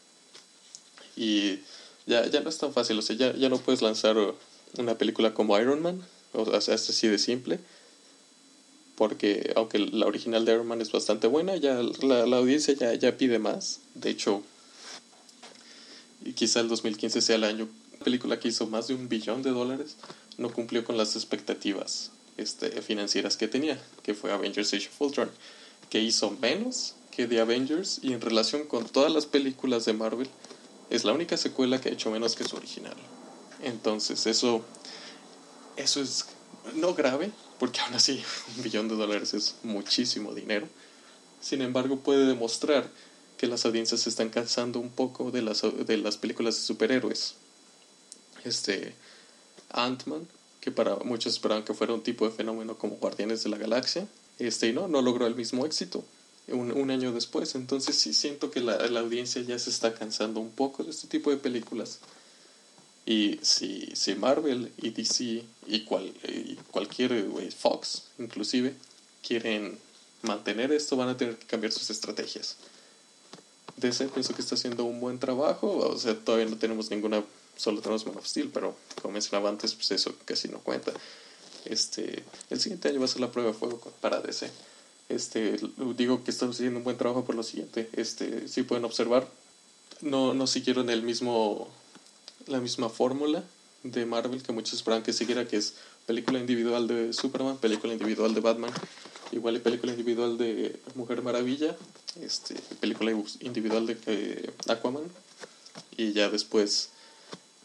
Y 1.16 1.60
ya, 2.06 2.26
ya 2.28 2.42
no 2.42 2.50
es 2.50 2.58
tan 2.58 2.74
fácil. 2.74 2.98
O 3.00 3.02
sea, 3.02 3.16
ya, 3.16 3.36
ya 3.36 3.50
no 3.50 3.58
puedes 3.60 3.82
lanzar 3.82 4.18
una 4.78 4.98
película 4.98 5.34
como 5.34 5.60
Iron 5.60 5.82
Man. 5.82 6.02
O 6.34 6.62
sea, 6.62 6.76
es 6.76 6.90
así 6.90 7.08
de 7.08 7.18
simple. 7.18 7.60
Porque 8.96 9.52
aunque 9.56 9.80
la 9.80 10.06
original 10.06 10.46
de 10.46 10.54
Iron 10.54 10.68
Man 10.68 10.82
es 10.82 10.92
bastante 10.92 11.28
buena, 11.28 11.58
ya 11.58 11.82
la, 12.02 12.26
la 12.26 12.38
audiencia 12.38 12.74
ya, 12.74 12.94
ya 12.94 13.18
pide 13.18 13.40
más. 13.40 13.80
De 13.94 14.10
hecho, 14.10 14.42
y 16.24 16.34
quizá 16.34 16.60
el 16.62 16.70
2015 16.70 17.22
sea 17.22 17.36
el 17.36 17.44
año 17.44 17.68
película 18.04 18.40
que 18.40 18.50
hizo 18.50 18.68
más 18.68 18.88
de 18.88 18.96
un 18.96 19.10
billón 19.10 19.42
de 19.44 19.52
dólares 19.52 19.96
no 20.38 20.52
cumplió 20.52 20.84
con 20.84 20.98
las 20.98 21.16
expectativas 21.16 22.12
este, 22.38 22.82
financieras 22.82 23.38
que 23.38 23.48
tenía, 23.48 23.82
que 24.04 24.14
fue 24.14 24.32
Avengers 24.32 24.74
Age 24.74 24.90
of 24.90 25.02
Ultron, 25.02 25.32
que 25.90 26.00
hizo 26.00 26.32
menos 26.32 26.96
que 27.12 27.28
The 27.28 27.40
Avengers 27.40 28.00
y 28.02 28.14
en 28.14 28.22
relación 28.22 28.66
con 28.66 28.88
todas 28.88 29.12
las 29.12 29.26
películas 29.26 29.86
de 29.86 29.94
Marvel 29.94 30.30
es 30.90 31.04
la 31.04 31.14
única 31.14 31.38
secuela 31.38 31.80
que 31.80 31.90
ha 31.90 31.94
hecho 31.94 32.12
menos 32.12 32.36
que 32.36 32.44
su 32.44 32.56
original. 32.58 32.96
Entonces 33.64 34.28
eso, 34.28 34.64
eso 35.78 36.02
es 36.02 36.26
no 36.76 36.94
grave, 36.94 37.32
porque 37.60 37.80
aún 37.80 37.94
así 37.94 38.22
un 38.58 38.64
billón 38.64 38.88
de 38.88 38.96
dólares 38.96 39.34
es 39.34 39.56
muchísimo 39.64 40.34
dinero. 40.34 40.68
Sin 41.42 41.62
embargo, 41.62 42.00
puede 42.00 42.26
demostrar 42.26 42.90
que 43.38 43.48
las 43.48 43.66
audiencias 43.66 44.08
están 44.08 44.30
cansando 44.30 44.80
un 44.80 44.90
poco 44.90 45.32
de 45.32 45.42
las, 45.42 45.62
de 45.62 45.98
las 45.98 46.18
películas 46.18 46.56
de 46.56 46.62
superhéroes 46.62 47.36
este 48.44 48.96
Ant-Man, 49.76 50.28
que 50.62 50.72
para 50.72 50.96
muchos 50.98 51.34
esperaban 51.34 51.64
que 51.64 51.74
fuera 51.74 51.94
un 51.94 52.02
tipo 52.02 52.26
de 52.26 52.32
fenómeno 52.32 52.78
como 52.78 52.96
Guardianes 52.98 53.44
de 53.44 53.50
la 53.50 53.58
Galaxia, 53.58 54.08
este, 54.40 54.68
y 54.68 54.74
no, 54.74 54.88
no 54.88 55.02
logró 55.02 55.28
el 55.28 55.36
mismo 55.36 55.66
éxito 55.66 56.04
un, 56.48 56.92
año 56.92 57.12
después. 57.12 57.56
Entonces 57.56 57.96
sí 57.96 58.14
siento 58.14 58.52
que 58.52 58.62
la, 58.62 58.76
audiencia 59.00 59.42
ya 59.42 59.58
se 59.60 59.70
está 59.70 59.94
cansando 59.94 60.40
un 60.40 60.52
poco 60.52 60.84
de 60.84 60.92
este 60.92 61.08
tipo 61.08 61.30
de 61.30 61.38
películas. 61.38 62.00
Y 63.06 63.40
si, 63.42 63.90
si 63.96 64.16
Marvel 64.16 64.72
y 64.78 64.90
DC 64.90 65.44
y, 65.68 65.82
cual, 65.82 66.12
y 66.28 66.56
cualquier 66.72 67.30
Fox 67.56 68.06
inclusive 68.18 68.74
quieren 69.26 69.78
mantener 70.24 70.72
esto, 70.72 70.98
van 70.98 71.10
a 71.10 71.18
tener 71.18 71.38
que 71.38 71.46
cambiar 71.46 71.72
sus 71.72 71.90
estrategias. 71.90 72.58
DC 73.78 74.08
pienso 74.08 74.34
que 74.34 74.42
está 74.42 74.56
haciendo 74.56 74.86
un 74.86 75.00
buen 75.00 75.20
trabajo, 75.20 75.78
o 75.78 75.98
sea, 75.98 76.16
todavía 76.16 76.48
no 76.48 76.58
tenemos 76.58 76.90
ninguna 76.90 77.24
solo 77.56 77.82
tenemos 77.82 78.06
Man 78.06 78.18
of 78.18 78.26
Steel, 78.26 78.50
pero 78.54 78.76
como 79.02 79.14
mencionaba 79.14 79.50
antes, 79.50 79.74
pues 79.76 79.92
eso 79.92 80.16
casi 80.26 80.48
no 80.48 80.60
cuenta. 80.60 80.92
Este, 81.66 82.24
el 82.50 82.60
siguiente 82.60 82.90
año 82.90 83.00
va 83.00 83.06
a 83.06 83.10
ser 83.10 83.22
la 83.22 83.32
prueba 83.32 83.52
de 83.52 83.58
fuego 83.58 83.80
para 84.02 84.22
DC. 84.22 84.50
Este, 85.10 85.58
digo 85.96 86.24
que 86.24 86.32
estamos 86.32 86.56
haciendo 86.56 86.80
un 86.80 86.84
buen 86.84 86.98
trabajo 86.98 87.26
por 87.26 87.36
lo 87.36 87.44
siguiente. 87.44 87.90
Este, 87.94 88.48
si 88.48 88.64
pueden 88.64 88.86
observar, 88.86 89.28
no, 90.02 90.34
no 90.34 90.48
siguieron 90.48 90.90
el 90.90 91.04
mismo, 91.04 91.70
la 92.48 92.60
misma 92.60 92.90
fórmula 92.90 93.44
de 93.84 94.06
Marvel 94.06 94.42
que 94.42 94.52
muchos 94.52 94.74
esperan 94.74 95.04
que 95.04 95.14
siguiera, 95.14 95.48
que 95.48 95.58
es 95.58 95.76
película 96.06 96.40
individual 96.40 96.88
de 96.88 97.14
Superman, 97.14 97.58
película 97.58 97.94
individual 97.94 98.34
de 98.34 98.42
Batman, 98.42 98.72
igual 99.32 99.56
y 99.56 99.60
película 99.60 99.92
individual 99.92 100.38
de 100.38 100.80
Mujer 100.96 101.22
Maravilla, 101.22 101.76
este, 102.22 102.56
película 102.80 103.12
individual 103.42 103.86
de 103.86 103.98
eh, 104.08 104.54
Aquaman, 104.68 105.04
y 105.98 106.14
ya 106.14 106.30
después 106.30 106.90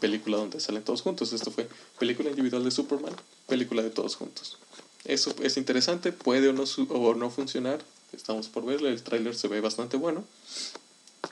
película 0.00 0.38
donde 0.38 0.60
salen 0.60 0.82
todos 0.82 1.02
juntos. 1.02 1.32
Esto 1.32 1.50
fue 1.50 1.68
película 1.98 2.30
individual 2.30 2.64
de 2.64 2.70
Superman, 2.70 3.14
película 3.46 3.82
de 3.82 3.90
todos 3.90 4.16
juntos. 4.16 4.58
Eso 5.04 5.34
es 5.42 5.56
interesante, 5.56 6.12
puede 6.12 6.48
o 6.48 6.52
no, 6.52 6.64
o 6.88 7.14
no 7.14 7.30
funcionar. 7.30 7.80
Estamos 8.12 8.48
por 8.48 8.64
verlo, 8.64 8.88
el 8.88 9.02
tráiler 9.02 9.36
se 9.36 9.48
ve 9.48 9.60
bastante 9.60 9.96
bueno. 9.96 10.24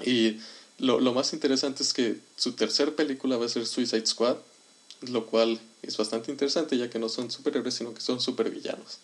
Y 0.04 0.38
lo, 0.78 1.00
lo 1.00 1.12
más 1.12 1.33
interesante 1.33 1.83
es 1.83 1.92
que 1.92 2.18
su 2.37 2.52
tercer 2.52 2.94
película 2.94 3.37
va 3.37 3.46
a 3.46 3.48
ser 3.48 3.66
Suicide 3.66 4.07
Squad, 4.07 4.37
lo 5.02 5.26
cual 5.26 5.61
es 5.83 5.96
bastante 5.96 6.31
interesante 6.31 6.76
ya 6.76 6.90
que 6.90 6.98
no 6.98 7.09
son 7.09 7.31
superhéroes, 7.31 7.74
sino 7.74 7.94
que 7.94 8.00
son 8.00 8.20
supervillanos. 8.20 8.98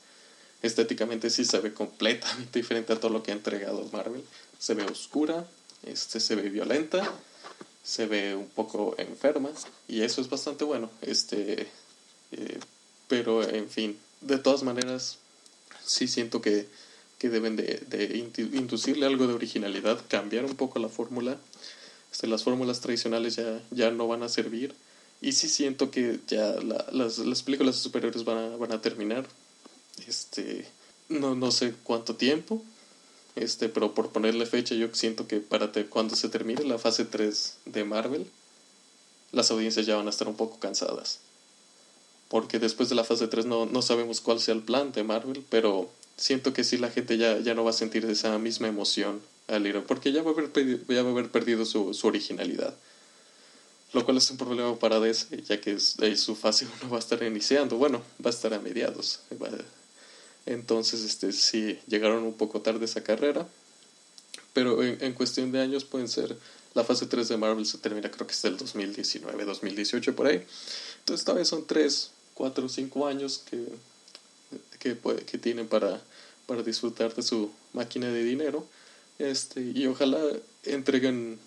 Estéticamente 0.63 1.31
sí 1.31 1.45
se 1.45 1.59
ve 1.59 1.75
completamente 1.75 2.59
diferente 2.59 2.93
a 2.93 3.01
todo 3.01 3.11
lo 3.11 3.23
que 3.23 3.33
ha 3.33 3.35
entregado 3.35 3.89
Marvel. 3.93 4.25
Se 4.59 4.75
ve 4.75 4.85
oscura, 4.85 5.47
este, 5.85 6.21
se 6.21 6.37
ve 6.37 6.49
violenta 6.49 7.13
se 7.85 8.07
ve 8.07 8.35
un 8.35 8.49
poco 8.49 8.95
enferma 8.99 9.51
y 9.87 10.01
eso 10.01 10.21
es 10.21 10.29
bastante 10.29 10.65
bueno. 10.65 10.91
Este, 11.03 11.69
eh, 12.33 12.59
pero 13.07 13.49
en 13.49 13.69
fin, 13.69 13.97
de 14.23 14.39
todas 14.39 14.63
maneras, 14.63 15.19
sí 15.85 16.09
siento 16.09 16.41
que, 16.41 16.67
que 17.19 17.29
deben 17.29 17.57
de, 17.57 17.83
de, 17.87 18.17
inducirle 18.53 19.07
algo 19.07 19.27
de 19.27 19.35
originalidad, 19.35 20.01
cambiar 20.09 20.47
un 20.47 20.57
poco 20.57 20.79
la 20.79 20.89
fórmula. 20.89 21.39
Este, 22.11 22.27
las 22.27 22.43
fórmulas 22.43 22.81
tradicionales 22.81 23.37
ya, 23.37 23.61
ya 23.71 23.91
no 23.91 24.09
van 24.09 24.23
a 24.23 24.29
servir. 24.29 24.75
Y 25.21 25.33
sí 25.33 25.49
siento 25.49 25.91
que 25.91 26.21
ya 26.27 26.55
la, 26.63 26.87
las, 26.91 27.19
las 27.19 27.43
películas 27.43 27.77
superiores 27.77 28.25
van 28.25 28.39
a, 28.39 28.57
van 28.57 28.73
a 28.73 28.81
terminar. 28.81 29.27
Este, 30.09 30.67
no, 31.09 31.35
no 31.35 31.51
sé 31.51 31.75
cuánto 31.83 32.17
tiempo, 32.17 32.63
este, 33.37 33.69
pero 33.69 33.95
por 33.95 34.11
ponerle 34.11 34.47
fecha, 34.47 34.75
yo 34.75 34.89
siento 34.93 35.27
que 35.27 35.41
para 35.41 35.73
cuando 35.89 36.17
se 36.17 36.29
termine 36.29 36.65
la 36.65 36.79
fase 36.79 37.05
3 37.05 37.59
de 37.67 37.85
Marvel, 37.85 38.27
las 39.33 39.51
audiencias 39.51 39.87
ya 39.87 39.97
van 39.97 40.07
a 40.07 40.11
estar 40.11 40.29
un 40.29 40.37
poco 40.37 40.59
cansadas. 40.59 41.21
Porque 42.29 42.59
después 42.59 42.89
de 42.89 42.95
la 42.95 43.05
fase 43.05 43.29
3 43.29 43.47
no, 43.47 43.67
no 43.67 43.83
sabemos 43.83 44.21
cuál 44.21 44.41
sea 44.41 44.55
el 44.55 44.63
plan 44.63 44.93
de 44.93 45.03
Marvel, 45.03 45.45
pero 45.51 45.91
siento 46.17 46.53
que 46.53 46.65
sí 46.65 46.79
la 46.79 46.91
gente 46.91 47.19
ya, 47.19 47.39
ya 47.39 47.55
no 47.55 47.65
va 47.65 47.71
a 47.71 47.75
sentir 47.75 48.05
esa 48.05 48.39
misma 48.39 48.69
emoción 48.69 49.21
al 49.49 49.67
ir, 49.67 49.83
porque 49.85 50.13
ya 50.13 50.23
va 50.23 50.31
a 50.31 50.35
haber, 50.35 50.51
ya 50.89 51.03
va 51.03 51.09
a 51.09 51.13
haber 51.13 51.31
perdido 51.31 51.65
su, 51.65 51.93
su 51.93 52.07
originalidad. 52.07 52.75
Lo 53.93 54.05
cual 54.05 54.17
es 54.17 54.31
un 54.31 54.37
problema 54.37 54.77
para 54.79 54.99
DC, 54.99 55.43
ya 55.43 55.61
que 55.61 55.73
es, 55.73 55.97
su 56.17 56.35
fase 56.35 56.67
1 56.83 56.91
va 56.91 56.97
a 56.97 57.01
estar 57.01 57.23
iniciando, 57.23 57.77
bueno, 57.77 58.03
va 58.25 58.31
a 58.31 58.35
estar 58.35 58.53
a 58.53 58.59
mediados. 58.59 59.21
Entonces, 60.47 61.03
este, 61.03 61.33
sí, 61.33 61.79
llegaron 61.87 62.25
un 62.25 62.35
poco 62.35 62.61
tarde 62.61 62.85
esa 62.85 63.03
carrera. 63.03 63.49
Pero 64.53 64.83
en, 64.83 65.13
cuestión 65.15 65.53
de 65.53 65.61
años 65.61 65.85
pueden 65.85 66.09
ser... 66.09 66.37
La 66.75 66.83
fase 66.83 67.07
3 67.07 67.29
de 67.29 67.37
Marvel 67.37 67.67
se 67.67 67.79
termina 67.79 68.11
creo 68.11 68.27
que 68.27 68.33
es 68.33 68.45
el 68.45 68.57
2019, 68.57 69.45
2018 69.45 70.17
por 70.17 70.27
ahí. 70.27 70.45
Entonces 70.99 71.25
tal 71.25 71.37
vez 71.37 71.47
son 71.47 71.65
3, 71.67 72.11
4, 72.35 72.69
5 72.69 73.07
años 73.07 73.45
que, 73.49 73.65
que, 74.81 74.97
puede, 74.97 75.25
que 75.25 75.39
tienen 75.39 75.69
para, 75.69 76.03
para 76.47 76.65
disfrutar 76.65 77.15
de 77.15 77.23
su 77.23 77.53
máquina 77.75 78.09
de 78.09 78.25
dinero. 78.25 78.67
Este, 79.21 79.61
y 79.61 79.87
ojalá 79.87 80.21
entreguen, 80.65 81.39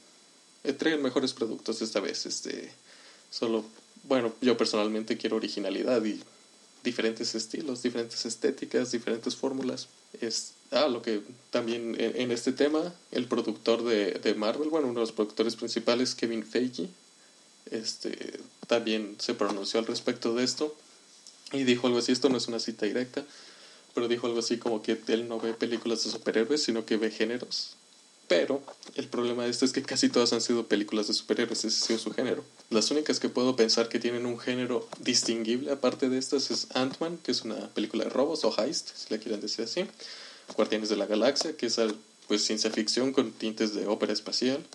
entreguen 0.63 1.01
mejores 1.01 1.33
productos 1.33 1.81
esta 1.81 1.99
vez. 1.99 2.25
Este, 2.25 2.71
solo, 3.29 3.65
bueno, 4.03 4.33
yo 4.39 4.55
personalmente 4.55 5.17
quiero 5.17 5.35
originalidad 5.35 6.03
y 6.05 6.21
diferentes 6.87 7.35
estilos, 7.35 7.83
diferentes 7.83 8.25
estéticas, 8.25 8.91
diferentes 8.91 9.35
fórmulas. 9.35 9.89
Es 10.21 10.53
ah, 10.71 10.87
lo 10.87 11.01
que 11.01 11.21
también 11.51 11.95
en, 11.99 12.31
este 12.31 12.53
tema, 12.53 12.93
el 13.11 13.25
productor 13.25 13.83
de, 13.83 14.13
de, 14.13 14.33
Marvel, 14.35 14.69
bueno, 14.69 14.87
uno 14.87 15.01
de 15.01 15.05
los 15.05 15.11
productores 15.11 15.55
principales, 15.55 16.15
Kevin 16.15 16.45
Feige, 16.45 16.87
este, 17.71 18.39
también 18.67 19.17
se 19.19 19.33
pronunció 19.33 19.79
al 19.79 19.85
respecto 19.85 20.33
de 20.33 20.43
esto 20.45 20.73
y 21.51 21.63
dijo 21.63 21.87
algo 21.87 21.99
así, 21.99 22.11
esto 22.11 22.29
no 22.29 22.37
es 22.37 22.47
una 22.47 22.59
cita 22.59 22.85
directa, 22.85 23.25
pero 23.93 24.07
dijo 24.07 24.27
algo 24.27 24.39
así 24.39 24.57
como 24.57 24.81
que 24.81 24.97
él 25.07 25.27
no 25.27 25.39
ve 25.39 25.53
películas 25.53 26.03
de 26.03 26.11
superhéroes, 26.11 26.63
sino 26.63 26.85
que 26.85 26.97
ve 26.97 27.11
géneros. 27.11 27.75
Pero 28.27 28.61
el 28.95 29.07
problema 29.07 29.43
de 29.43 29.49
esto 29.49 29.65
es 29.65 29.71
que 29.71 29.81
casi 29.81 30.09
todas 30.09 30.33
han 30.33 30.41
sido 30.41 30.67
películas 30.67 31.07
de 31.07 31.13
superhéroes, 31.13 31.65
ese 31.65 31.83
ha 31.83 31.87
sido 31.87 31.99
su 31.99 32.11
género. 32.11 32.43
Las 32.69 32.91
únicas 32.91 33.19
que 33.21 33.29
puedo 33.29 33.55
pensar 33.55 33.87
que 33.87 33.99
tienen 33.99 34.25
un 34.25 34.37
género 34.37 34.87
distinguible 34.99 35.71
aparte 35.71 36.09
de 36.09 36.17
estas 36.17 36.51
es 36.51 36.67
Ant-Man, 36.73 37.17
que 37.23 37.31
es 37.31 37.43
una 37.43 37.69
película 37.69 38.03
de 38.03 38.09
robos 38.09 38.43
o 38.43 38.53
heist, 38.57 38.89
si 38.93 39.13
le 39.13 39.19
quieren 39.19 39.39
decir 39.39 39.63
así. 39.63 39.85
Guardianes 40.55 40.89
de 40.89 40.97
la 40.97 41.05
Galaxia, 41.05 41.55
que 41.55 41.67
es 41.67 41.79
pues 42.27 42.43
ciencia 42.43 42.69
ficción 42.69 43.13
con 43.13 43.31
tintes 43.31 43.73
de 43.73 43.87
ópera 43.87 44.11
espacial. 44.11 44.65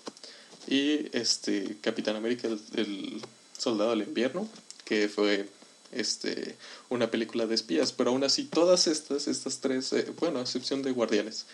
Y 0.66 1.14
este 1.16 1.76
Capitán 1.82 2.16
América, 2.16 2.48
el, 2.48 3.20
Soldado 3.58 3.90
del 3.90 4.02
Invierno, 4.02 4.48
que 4.84 5.08
fue 5.08 5.48
este, 5.92 6.56
una 6.88 7.10
película 7.10 7.46
de 7.46 7.54
espías, 7.54 7.92
pero 7.92 8.10
aún 8.10 8.24
así 8.24 8.44
todas 8.44 8.86
estas, 8.86 9.28
estas 9.28 9.60
tres, 9.60 9.92
eh, 9.92 10.12
bueno, 10.18 10.40
a 10.40 10.42
excepción 10.42 10.82
de 10.82 10.90
Guardianes, 10.90 11.46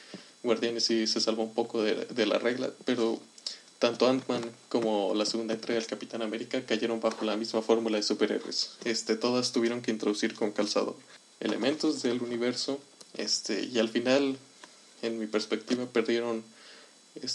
Guardianes 0.43 0.85
sí 0.85 1.07
se 1.07 1.21
salva 1.21 1.43
un 1.43 1.53
poco 1.53 1.83
de, 1.83 2.07
de 2.07 2.27
la 2.27 2.39
regla, 2.39 2.71
pero 2.85 3.21
tanto 3.79 4.09
Ant-Man 4.09 4.43
como 4.69 5.15
la 5.15 5.25
segunda 5.25 5.55
entrega 5.55 5.79
del 5.79 5.89
Capitán 5.89 6.23
América 6.23 6.65
cayeron 6.67 7.01
bajo 7.01 7.25
la 7.25 7.37
misma 7.37 7.63
fórmula 7.63 7.97
de 7.97 8.03
superhéroes. 8.03 8.73
Este, 8.85 9.17
todas 9.17 9.53
tuvieron 9.53 9.83
que 9.83 9.91
introducir 9.91 10.35
con 10.35 10.53
calzador 10.53 10.97
elementos 11.41 12.03
del 12.03 12.23
universo 12.23 12.81
este, 13.15 13.65
y 13.65 13.79
al 13.79 13.89
final, 13.89 14.37
en 15.03 15.19
mi 15.19 15.27
perspectiva, 15.27 15.87
perdieron, 15.87 16.45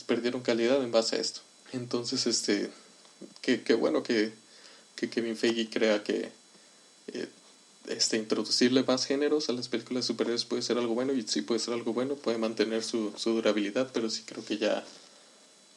perdieron 0.05 0.41
calidad 0.41 0.83
en 0.83 0.91
base 0.91 1.15
a 1.15 1.19
esto. 1.19 1.41
Entonces, 1.71 2.27
este, 2.27 2.69
qué, 3.41 3.63
qué 3.63 3.73
bueno 3.73 4.03
que, 4.03 4.33
que 4.95 5.09
Kevin 5.09 5.35
Feige 5.35 5.69
crea 5.69 6.03
que 6.03 6.31
eh, 7.07 7.27
este, 7.87 8.17
introducirle 8.17 8.83
más 8.83 9.05
géneros 9.05 9.49
a 9.49 9.53
las 9.53 9.67
películas 9.67 10.03
de 10.03 10.07
superhéroes 10.07 10.45
puede 10.45 10.61
ser 10.61 10.77
algo 10.77 10.93
bueno 10.93 11.13
y 11.13 11.23
sí 11.23 11.41
puede 11.41 11.59
ser 11.59 11.73
algo 11.73 11.93
bueno, 11.93 12.15
puede 12.15 12.37
mantener 12.37 12.83
su, 12.83 13.13
su 13.17 13.31
durabilidad, 13.31 13.89
pero 13.93 14.09
sí 14.09 14.23
creo 14.25 14.45
que 14.45 14.57
ya 14.57 14.85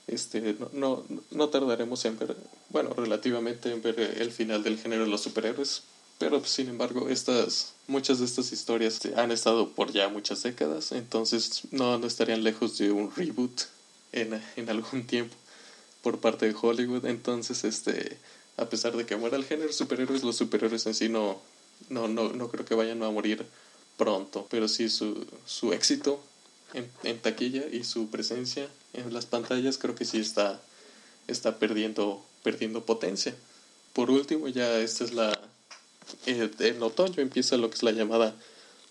este, 0.07 0.57
no, 0.59 0.71
no, 0.73 1.05
no 1.31 1.49
tardaremos 1.49 2.05
en 2.05 2.19
ver, 2.19 2.37
bueno, 2.71 2.90
relativamente 2.95 3.73
en 3.73 3.83
ver 3.83 3.99
el 3.99 4.31
final 4.31 4.62
del 4.62 4.79
género 4.79 5.05
de 5.05 5.11
los 5.11 5.23
superhéroes, 5.23 5.83
pero 6.19 6.45
sin 6.45 6.69
embargo 6.69 7.09
estas 7.09 7.75
muchas 7.88 8.19
de 8.19 8.25
estas 8.25 8.53
historias 8.53 9.01
han 9.16 9.33
estado 9.33 9.71
por 9.71 9.92
ya 9.92 10.09
muchas 10.09 10.42
décadas 10.42 10.92
entonces 10.92 11.62
no, 11.71 11.99
no 11.99 12.07
estarían 12.07 12.42
lejos 12.42 12.79
de 12.79 12.90
un 12.90 13.14
reboot 13.14 13.62
en, 14.12 14.40
en 14.57 14.71
algún 14.71 15.07
tiempo 15.07 15.35
por 16.03 16.19
parte 16.21 16.47
de 16.47 16.55
Hollywood. 16.61 17.05
Entonces 17.07 17.64
este 17.64 18.19
a 18.57 18.66
pesar 18.66 18.97
de 18.97 19.05
que 19.05 19.16
muera 19.16 19.37
el 19.37 19.45
género 19.45 19.73
superhéroes 19.73 20.23
los 20.23 20.37
superhéroes 20.37 20.87
en 20.87 20.95
sí 20.95 21.09
no 21.09 21.40
no 21.90 22.09
no, 22.09 22.33
no 22.33 22.49
creo 22.49 22.64
que 22.64 22.75
vayan 22.75 23.03
a 23.03 23.11
morir 23.11 23.47
pronto 23.99 24.47
pero 24.51 24.69
sí 24.69 24.88
su, 24.88 25.27
su 25.45 25.73
éxito 25.73 26.21
en, 26.74 26.90
en 27.05 27.18
taquilla 27.18 27.64
y 27.70 27.85
su 27.85 28.09
presencia 28.09 28.68
en 28.92 29.12
las 29.12 29.26
pantallas 29.26 29.79
creo 29.79 29.94
que 29.94 30.05
sí 30.05 30.18
está 30.18 30.61
está 31.29 31.59
perdiendo 31.59 32.24
perdiendo 32.42 32.85
potencia 32.85 33.35
por 33.92 34.11
último 34.11 34.48
ya 34.48 34.79
esta 34.79 35.05
es 35.05 35.12
la 35.12 35.38
eh, 36.26 36.50
en 36.61 36.83
otoño 36.83 37.20
empieza 37.22 37.57
lo 37.57 37.68
que 37.68 37.76
es 37.76 37.83
la 37.83 37.92
llamada 37.92 38.35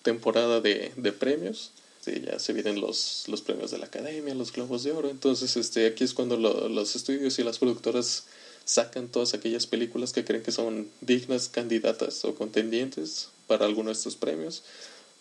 temporada 0.06 0.62
de, 0.62 0.94
de 0.96 1.12
premios. 1.12 1.72
ya 2.06 2.40
se 2.40 2.54
vienen 2.54 2.80
los, 2.80 3.26
los 3.28 3.42
premios 3.42 3.72
de 3.72 3.80
la 3.80 3.88
academia, 3.88 4.36
los 4.36 4.54
globos 4.54 4.84
de 4.84 4.92
oro. 4.92 5.10
Entonces, 5.10 5.58
este, 5.58 5.88
aquí 5.88 6.04
es 6.04 6.14
cuando 6.14 6.38
los 6.38 6.96
estudios 6.96 7.40
y 7.40 7.44
las 7.44 7.58
productoras 7.58 8.26
sacan 8.64 9.08
todas 9.08 9.34
aquellas 9.34 9.66
películas 9.68 10.14
que 10.14 10.24
creen 10.24 10.44
que 10.44 10.52
son 10.52 10.88
dignas 11.02 11.50
candidatas 11.50 12.24
o 12.26 12.36
contendientes 12.36 13.30
para 13.48 13.66
alguno 13.66 13.90
de 13.90 13.94
estos 13.94 14.16
premios. 14.16 14.64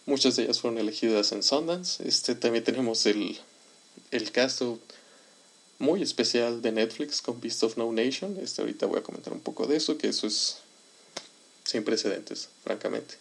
Muchas 0.07 0.37
de 0.37 0.45
ellas 0.45 0.61
fueron 0.61 0.79
elegidas 0.79 1.33
en 1.33 1.43
Sundance. 1.43 2.07
Este, 2.07 2.35
también 2.35 2.65
tenemos 2.65 3.07
el, 3.07 3.39
el 4.11 4.33
caso 4.33 4.79
muy 5.79 6.03
especial 6.03 6.63
de 6.63 6.73
Netflix 6.73 7.23
con 7.23 7.41
Beast 7.41 7.63
of 7.63 7.77
No 7.77 7.91
Nation. 7.93 8.37
Este, 8.41 8.63
ahorita 8.63 8.87
voy 8.87 8.99
a 8.99 9.03
comentar 9.03 9.33
un 9.33 9.41
poco 9.41 9.67
de 9.67 9.77
eso, 9.77 9.97
que 9.99 10.09
eso 10.09 10.27
es 10.27 10.59
sin 11.65 11.85
precedentes, 11.85 12.49
francamente. 12.63 13.15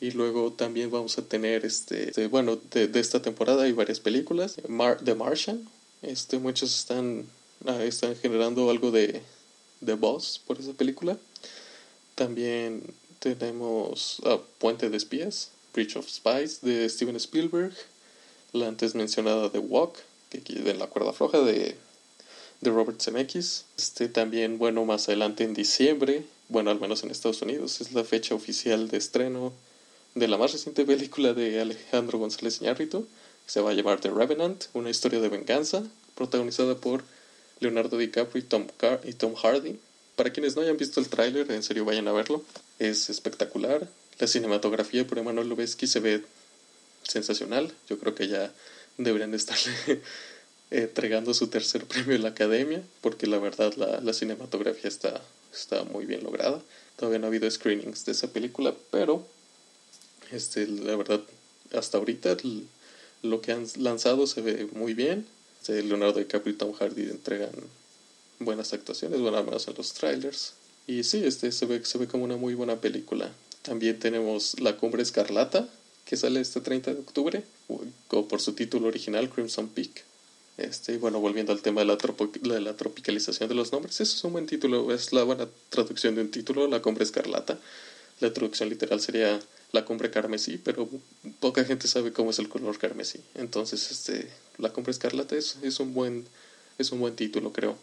Y 0.00 0.12
luego 0.12 0.52
también 0.52 0.90
vamos 0.90 1.18
a 1.18 1.22
tener, 1.22 1.64
este, 1.64 2.26
bueno, 2.28 2.56
de, 2.70 2.90
esta 3.00 3.20
temporada 3.20 3.64
hay 3.64 3.72
varias 3.72 3.98
películas. 3.98 4.56
Mar 4.68 5.00
The 5.04 5.14
Martian, 5.14 5.68
este, 6.02 6.38
muchos 6.38 6.78
están, 6.78 7.26
ah, 7.66 7.82
están 7.82 8.14
generando 8.14 8.70
algo 8.70 8.92
de, 8.92 9.22
de 9.80 9.94
voz 9.94 10.40
por 10.46 10.60
esa 10.60 10.72
película. 10.72 11.18
También 12.14 12.82
tenemos 13.18 14.20
ah, 14.24 14.38
Puente 14.58 14.88
de 14.88 14.96
Espías, 14.96 15.50
Bridge 15.74 15.96
of 15.96 16.08
Spies 16.08 16.60
de 16.60 16.88
Steven 16.88 17.16
Spielberg. 17.16 17.74
La 18.52 18.68
antes 18.68 18.94
mencionada 18.94 19.50
The 19.50 19.58
Walk, 19.58 19.98
que 20.30 20.40
de 20.40 20.74
la 20.74 20.86
cuerda 20.86 21.12
floja 21.12 21.40
de, 21.40 21.76
de 22.60 22.70
Robert 22.70 23.00
Zemeckis. 23.00 23.64
Este, 23.76 24.08
también, 24.08 24.58
bueno, 24.58 24.84
más 24.84 25.08
adelante 25.08 25.44
en 25.44 25.54
diciembre 25.54 26.24
bueno, 26.48 26.70
al 26.70 26.80
menos 26.80 27.02
en 27.02 27.10
Estados 27.10 27.42
Unidos, 27.42 27.80
es 27.80 27.92
la 27.92 28.04
fecha 28.04 28.34
oficial 28.34 28.88
de 28.88 28.96
estreno 28.96 29.52
de 30.14 30.28
la 30.28 30.38
más 30.38 30.52
reciente 30.52 30.84
película 30.84 31.34
de 31.34 31.60
Alejandro 31.60 32.18
González 32.18 32.60
Iñárritu, 32.60 33.06
que 33.44 33.52
se 33.52 33.60
va 33.60 33.70
a 33.70 33.74
llamar 33.74 34.00
The 34.00 34.10
Revenant, 34.10 34.64
una 34.72 34.88
historia 34.88 35.20
de 35.20 35.28
venganza, 35.28 35.82
protagonizada 36.14 36.74
por 36.76 37.04
Leonardo 37.60 37.98
DiCaprio 37.98 38.42
y 38.42 38.46
Tom, 38.46 38.66
y 39.04 39.12
Tom 39.12 39.34
Hardy. 39.34 39.78
Para 40.16 40.32
quienes 40.32 40.56
no 40.56 40.62
hayan 40.62 40.78
visto 40.78 41.00
el 41.00 41.08
tráiler, 41.08 41.50
en 41.52 41.62
serio 41.62 41.84
vayan 41.84 42.08
a 42.08 42.12
verlo. 42.12 42.42
Es 42.78 43.10
espectacular. 43.10 43.86
La 44.18 44.26
cinematografía 44.26 45.06
por 45.06 45.18
Emanuel 45.18 45.48
Lubezki 45.48 45.86
se 45.86 46.00
ve 46.00 46.24
sensacional. 47.02 47.72
Yo 47.88 47.98
creo 47.98 48.14
que 48.14 48.28
ya 48.28 48.52
deberían 48.96 49.34
estarle 49.34 50.02
entregando 50.70 51.34
su 51.34 51.48
tercer 51.48 51.84
premio 51.84 52.14
en 52.14 52.22
la 52.22 52.30
academia, 52.30 52.82
porque 53.00 53.26
la 53.26 53.38
verdad 53.38 53.74
la, 53.76 54.00
la 54.00 54.12
cinematografía 54.12 54.88
está 54.88 55.22
está 55.52 55.84
muy 55.84 56.06
bien 56.06 56.24
lograda. 56.24 56.60
Todavía 56.96 57.18
no 57.18 57.26
ha 57.26 57.28
habido 57.28 57.50
screenings 57.50 58.04
de 58.04 58.12
esa 58.12 58.32
película, 58.32 58.74
pero 58.90 59.26
este, 60.30 60.66
la 60.66 60.96
verdad, 60.96 61.20
hasta 61.72 61.98
ahorita 61.98 62.36
lo 63.22 63.40
que 63.40 63.52
han 63.52 63.66
lanzado 63.76 64.26
se 64.26 64.40
ve 64.40 64.68
muy 64.72 64.94
bien. 64.94 65.26
Este, 65.60 65.82
Leonardo 65.82 66.18
DiCaprio 66.18 66.54
y 66.54 66.56
Tom 66.56 66.72
Hardy 66.72 67.02
entregan 67.02 67.50
buenas 68.38 68.72
actuaciones, 68.72 69.20
bueno, 69.20 69.38
al 69.38 69.46
en 69.46 69.74
los 69.76 69.92
trailers. 69.94 70.54
Y 70.86 71.04
sí, 71.04 71.22
este 71.24 71.52
se 71.52 71.66
ve, 71.66 71.84
se 71.84 71.98
ve 71.98 72.06
como 72.06 72.24
una 72.24 72.36
muy 72.36 72.54
buena 72.54 72.80
película. 72.80 73.30
También 73.68 73.98
tenemos 73.98 74.58
La 74.60 74.78
Cumbre 74.78 75.02
Escarlata, 75.02 75.68
que 76.06 76.16
sale 76.16 76.40
este 76.40 76.62
30 76.62 76.94
de 76.94 77.00
octubre, 77.00 77.44
o 77.68 78.26
por 78.26 78.40
su 78.40 78.54
título 78.54 78.88
original, 78.88 79.28
Crimson 79.28 79.68
Peak. 79.68 80.04
Este, 80.56 80.96
bueno, 80.96 81.20
volviendo 81.20 81.52
al 81.52 81.60
tema 81.60 81.82
de 81.82 81.86
la, 81.86 81.96
de 81.96 82.60
la 82.62 82.76
tropicalización 82.76 83.46
de 83.46 83.54
los 83.54 83.70
nombres, 83.70 84.00
eso 84.00 84.16
es 84.16 84.24
un 84.24 84.32
buen 84.32 84.46
título, 84.46 84.90
es 84.90 85.12
la 85.12 85.22
buena 85.22 85.46
traducción 85.68 86.14
de 86.14 86.22
un 86.22 86.30
título, 86.30 86.66
La 86.66 86.80
Cumbre 86.80 87.04
Escarlata. 87.04 87.58
La 88.20 88.32
traducción 88.32 88.70
literal 88.70 89.02
sería 89.02 89.38
La 89.72 89.84
Cumbre 89.84 90.10
Carmesí, 90.10 90.56
pero 90.56 90.88
poca 91.38 91.62
gente 91.62 91.88
sabe 91.88 92.10
cómo 92.14 92.30
es 92.30 92.38
el 92.38 92.48
color 92.48 92.78
carmesí. 92.78 93.20
Entonces, 93.34 93.90
este, 93.90 94.30
La 94.56 94.72
Cumbre 94.72 94.92
Escarlata 94.92 95.36
es, 95.36 95.58
es 95.62 95.78
un 95.78 95.92
buen 95.92 96.24
es 96.78 96.92
un 96.92 97.00
buen 97.00 97.16
título, 97.16 97.52
creo. 97.52 97.76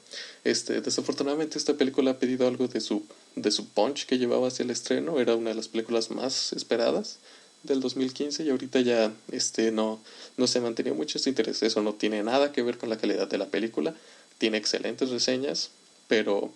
Este, 0.43 0.81
desafortunadamente 0.81 1.58
esta 1.58 1.75
película 1.75 2.12
ha 2.12 2.19
pedido 2.19 2.47
algo 2.47 2.67
de 2.67 2.81
su 2.81 3.03
de 3.36 3.51
su 3.51 3.67
punch 3.67 4.05
que 4.05 4.17
llevaba 4.17 4.47
hacia 4.47 4.63
el 4.63 4.71
estreno, 4.71 5.19
era 5.19 5.36
una 5.36 5.49
de 5.49 5.55
las 5.55 5.67
películas 5.67 6.10
más 6.10 6.53
esperadas 6.53 7.19
del 7.63 7.81
2015 7.81 8.43
y 8.43 8.49
ahorita 8.49 8.79
ya 8.79 9.13
este 9.31 9.71
no 9.71 9.99
no 10.38 10.47
se 10.47 10.60
ha 10.60 10.62
mantenido 10.62 10.95
mucho 10.95 11.17
ese 11.17 11.29
interés. 11.29 11.62
Eso 11.63 11.81
no 11.81 11.93
tiene 11.93 12.23
nada 12.23 12.51
que 12.51 12.63
ver 12.63 12.77
con 12.77 12.89
la 12.89 12.97
calidad 12.97 13.27
de 13.27 13.38
la 13.38 13.47
película. 13.47 13.93
Tiene 14.38 14.58
excelentes 14.58 15.10
reseñas 15.10 15.71
pero 16.08 16.51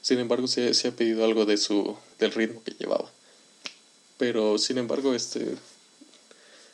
sin 0.00 0.18
embargo 0.18 0.46
se, 0.46 0.74
se 0.74 0.88
ha 0.88 0.92
pedido 0.92 1.24
algo 1.24 1.46
de 1.46 1.56
su 1.56 1.96
del 2.18 2.32
ritmo 2.32 2.62
que 2.64 2.72
llevaba. 2.72 3.10
Pero 4.18 4.58
sin 4.58 4.78
embargo 4.78 5.14
este 5.14 5.56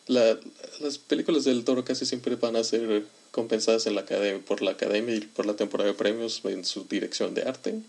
la, 0.06 0.38
las 0.80 0.98
películas 0.98 1.44
del 1.44 1.64
toro 1.64 1.84
casi 1.84 2.06
siempre 2.06 2.36
van 2.36 2.56
a 2.56 2.64
ser 2.64 3.04
compensadas 3.30 3.86
en 3.86 3.94
la 3.94 4.02
academia, 4.02 4.44
por 4.44 4.62
la 4.62 4.72
academia 4.72 5.14
y 5.14 5.20
por 5.20 5.46
la 5.46 5.56
temporada 5.56 5.90
de 5.90 5.96
premios 5.96 6.40
en 6.44 6.64
su 6.64 6.84
dirección 6.84 7.34
de 7.34 7.42
arte 7.42 7.80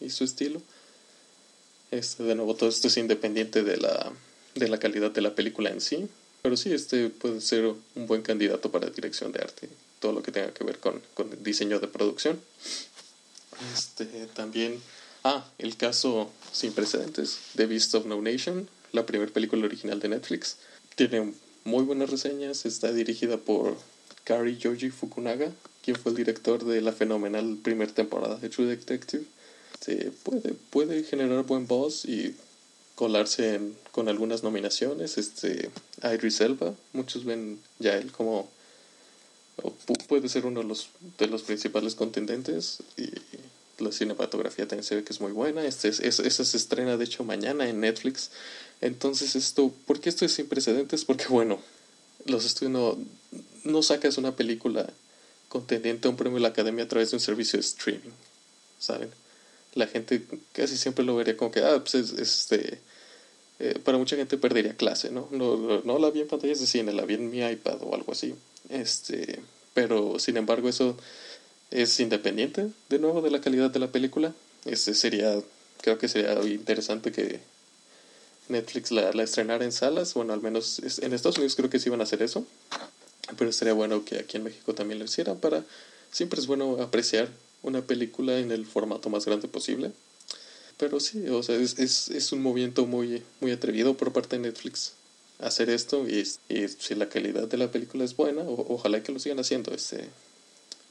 y 0.00 0.10
su 0.10 0.24
estilo 0.24 0.62
este 1.90 2.22
de 2.22 2.34
nuevo 2.34 2.54
todo 2.54 2.68
esto 2.68 2.88
es 2.88 2.96
independiente 2.96 3.62
de 3.62 3.76
la 3.76 4.12
de 4.54 4.68
la 4.68 4.78
calidad 4.78 5.10
de 5.10 5.20
la 5.20 5.34
película 5.34 5.70
en 5.70 5.80
sí, 5.80 6.08
pero 6.42 6.56
sí, 6.56 6.72
este 6.72 7.08
puede 7.08 7.40
ser 7.40 7.64
un 7.66 8.06
buen 8.06 8.22
candidato 8.22 8.70
para 8.70 8.90
dirección 8.90 9.32
de 9.32 9.40
arte, 9.40 9.68
todo 10.00 10.12
lo 10.12 10.22
que 10.22 10.32
tenga 10.32 10.52
que 10.52 10.64
ver 10.64 10.78
con, 10.78 11.00
con 11.14 11.32
el 11.32 11.42
diseño 11.42 11.78
de 11.78 11.86
producción. 11.86 12.40
Este, 13.74 14.04
también, 14.34 14.80
ah, 15.22 15.46
el 15.58 15.76
caso 15.76 16.30
sin 16.52 16.72
precedentes 16.72 17.38
de 17.54 17.66
Beast 17.66 17.94
of 17.94 18.06
No 18.06 18.20
Nation, 18.20 18.68
la 18.92 19.06
primera 19.06 19.30
película 19.32 19.64
original 19.66 20.00
de 20.00 20.08
Netflix. 20.08 20.56
Tiene 20.96 21.32
muy 21.64 21.84
buenas 21.84 22.10
reseñas, 22.10 22.66
está 22.66 22.92
dirigida 22.92 23.36
por 23.36 23.76
Kari 24.24 24.56
Yoji 24.56 24.90
Fukunaga, 24.90 25.50
quien 25.82 25.96
fue 25.96 26.10
el 26.10 26.16
director 26.16 26.64
de 26.64 26.80
la 26.80 26.92
fenomenal 26.92 27.58
primera 27.62 27.92
temporada 27.92 28.36
de 28.36 28.48
True 28.48 28.66
Detective. 28.66 29.24
Se 29.80 30.12
puede, 30.22 30.54
puede 30.70 31.04
generar 31.04 31.44
buen 31.44 31.66
voz 31.66 32.04
y 32.04 32.36
colarse 32.94 33.60
con 33.92 34.08
algunas 34.08 34.42
nominaciones. 34.42 35.16
Este, 35.16 35.70
Idris 36.02 36.40
Elba, 36.40 36.74
muchos 36.92 37.24
ven 37.24 37.58
ya 37.78 37.96
él 37.96 38.12
como 38.12 38.50
puede 40.08 40.28
ser 40.28 40.46
uno 40.46 40.60
de 40.60 40.66
los, 40.66 40.88
de 41.18 41.26
los 41.26 41.42
principales 41.42 41.94
contendentes 41.94 42.78
y 42.96 43.10
la 43.82 43.92
cinematografía 43.92 44.68
también 44.68 44.84
se 44.84 44.96
ve 44.96 45.04
que 45.04 45.12
es 45.12 45.20
muy 45.20 45.32
buena. 45.32 45.64
Este, 45.64 45.88
es, 45.88 46.00
esa 46.00 46.44
se 46.44 46.56
estrena 46.56 46.96
de 46.96 47.04
hecho 47.04 47.24
mañana 47.24 47.68
en 47.68 47.80
Netflix. 47.80 48.30
Entonces 48.80 49.36
esto, 49.36 49.72
¿por 49.86 50.00
qué 50.00 50.08
esto 50.08 50.24
es 50.24 50.32
sin 50.32 50.46
precedentes? 50.46 51.04
Porque 51.04 51.26
bueno, 51.28 51.58
los 52.26 52.44
estudios 52.44 52.72
no, 52.72 52.98
no 53.64 53.82
sacas 53.82 54.18
una 54.18 54.36
película 54.36 54.88
contendiente 55.48 56.08
a 56.08 56.10
un 56.10 56.16
premio 56.16 56.36
de 56.36 56.42
la 56.42 56.48
academia 56.48 56.84
a 56.84 56.88
través 56.88 57.10
de 57.10 57.16
un 57.16 57.20
servicio 57.20 57.58
de 57.58 57.64
streaming, 57.64 58.10
¿saben? 58.78 59.10
La 59.74 59.86
gente 59.86 60.22
casi 60.52 60.76
siempre 60.76 61.04
lo 61.04 61.16
vería 61.16 61.36
como 61.36 61.50
que, 61.50 61.60
ah, 61.60 61.78
pues 61.82 61.94
es 61.94 62.12
este 62.12 62.80
para 63.84 63.98
mucha 63.98 64.16
gente 64.16 64.38
perdería 64.38 64.74
clase, 64.74 65.10
¿no? 65.10 65.28
¿no? 65.30 65.82
No 65.84 65.98
la 65.98 66.10
vi 66.10 66.20
en 66.20 66.28
pantallas 66.28 66.60
de 66.60 66.66
cine, 66.66 66.92
la 66.92 67.04
vi 67.04 67.14
en 67.14 67.30
mi 67.30 67.40
iPad 67.40 67.82
o 67.82 67.94
algo 67.94 68.12
así. 68.12 68.34
Este, 68.70 69.40
pero 69.74 70.18
sin 70.18 70.36
embargo 70.38 70.68
eso 70.68 70.96
es 71.70 72.00
independiente 72.00 72.68
de 72.88 72.98
nuevo 72.98 73.20
de 73.20 73.30
la 73.30 73.40
calidad 73.40 73.70
de 73.70 73.78
la 73.78 73.88
película. 73.88 74.32
Este 74.64 74.94
sería, 74.94 75.38
creo 75.82 75.98
que 75.98 76.08
sería 76.08 76.32
interesante 76.44 77.12
que 77.12 77.40
Netflix 78.48 78.90
la, 78.92 79.12
la 79.12 79.22
estrenara 79.22 79.64
en 79.64 79.72
salas, 79.72 80.14
bueno, 80.14 80.32
al 80.32 80.40
menos 80.40 80.80
en 81.02 81.12
Estados 81.12 81.36
Unidos 81.36 81.54
creo 81.54 81.68
que 81.68 81.78
sí 81.78 81.88
iban 81.88 82.00
a 82.00 82.04
hacer 82.04 82.22
eso, 82.22 82.46
pero 83.36 83.52
sería 83.52 83.72
bueno 83.72 84.04
que 84.04 84.18
aquí 84.18 84.36
en 84.36 84.44
México 84.44 84.74
también 84.74 84.98
lo 84.98 85.04
hicieran 85.04 85.38
para, 85.38 85.64
siempre 86.10 86.40
es 86.40 86.46
bueno 86.46 86.80
apreciar 86.80 87.28
una 87.62 87.82
película 87.82 88.38
en 88.38 88.52
el 88.52 88.66
formato 88.66 89.10
más 89.10 89.26
grande 89.26 89.48
posible 89.48 89.92
pero 90.80 90.98
sí, 90.98 91.28
o 91.28 91.42
sea, 91.42 91.56
es, 91.56 91.78
es, 91.78 92.08
es, 92.08 92.32
un 92.32 92.40
movimiento 92.40 92.86
muy, 92.86 93.22
muy 93.40 93.52
atrevido 93.52 93.98
por 93.98 94.14
parte 94.14 94.36
de 94.36 94.42
Netflix 94.42 94.94
hacer 95.38 95.68
esto 95.68 96.08
y, 96.08 96.24
si 96.24 96.94
la 96.94 97.10
calidad 97.10 97.46
de 97.46 97.58
la 97.58 97.70
película 97.70 98.02
es 98.02 98.16
buena, 98.16 98.42
ojalá 98.46 99.02
que 99.02 99.12
lo 99.12 99.18
sigan 99.18 99.38
haciendo. 99.40 99.74
Este, 99.74 100.08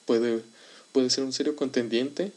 puede, 0.06 0.44
puede 0.92 1.10
ser 1.10 1.24
un 1.24 1.34
serio 1.34 1.56
contendiente 1.56 2.32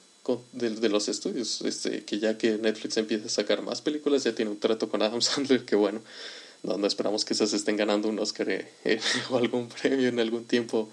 de, 0.52 0.70
de, 0.70 0.88
los 0.88 1.08
estudios, 1.08 1.60
este, 1.62 2.04
que 2.04 2.18
ya 2.18 2.38
que 2.38 2.56
Netflix 2.56 2.96
empieza 2.96 3.26
a 3.26 3.28
sacar 3.28 3.60
más 3.60 3.82
películas, 3.82 4.24
ya 4.24 4.34
tiene 4.34 4.50
un 4.50 4.58
trato 4.58 4.88
con 4.88 5.02
Adam 5.02 5.20
Sandler, 5.20 5.66
que 5.66 5.76
bueno, 5.76 6.00
no 6.62 6.86
esperamos 6.86 7.24
que 7.24 7.34
esas 7.34 7.52
estén 7.52 7.76
ganando 7.76 8.08
un 8.08 8.18
Oscar 8.18 8.48
eh, 8.50 8.68
eh, 8.84 9.00
o 9.30 9.36
algún 9.36 9.68
premio 9.68 10.08
en 10.08 10.20
algún 10.20 10.44
tiempo 10.44 10.88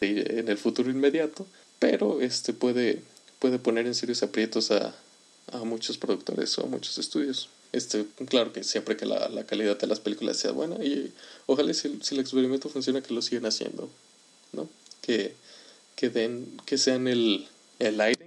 en 0.00 0.48
el 0.48 0.58
futuro 0.58 0.90
inmediato, 0.90 1.46
pero 1.78 2.20
este 2.20 2.52
puede, 2.52 3.02
puede 3.40 3.58
poner 3.58 3.86
en 3.86 3.94
serios 3.94 4.22
aprietos 4.22 4.70
a, 4.70 4.94
a 5.52 5.58
muchos 5.64 5.98
productores 5.98 6.56
o 6.58 6.64
a 6.64 6.66
muchos 6.66 6.98
estudios. 6.98 7.48
Este, 7.72 8.06
claro 8.28 8.52
que 8.52 8.64
siempre 8.64 8.96
que 8.96 9.04
la, 9.04 9.28
la 9.28 9.44
calidad 9.44 9.78
de 9.78 9.86
las 9.86 10.00
películas 10.00 10.38
sea 10.38 10.52
buena 10.52 10.82
y 10.82 11.12
ojalá 11.46 11.74
si, 11.74 11.98
si 12.00 12.14
el 12.14 12.20
experimento 12.20 12.68
funciona 12.68 13.02
que 13.02 13.12
lo 13.12 13.20
sigan 13.20 13.44
haciendo, 13.44 13.90
¿no? 14.52 14.68
Que, 15.02 15.34
que 15.96 16.08
den, 16.08 16.60
que 16.64 16.78
sean 16.78 17.08
el, 17.08 17.46
el 17.78 18.00
aire, 18.00 18.17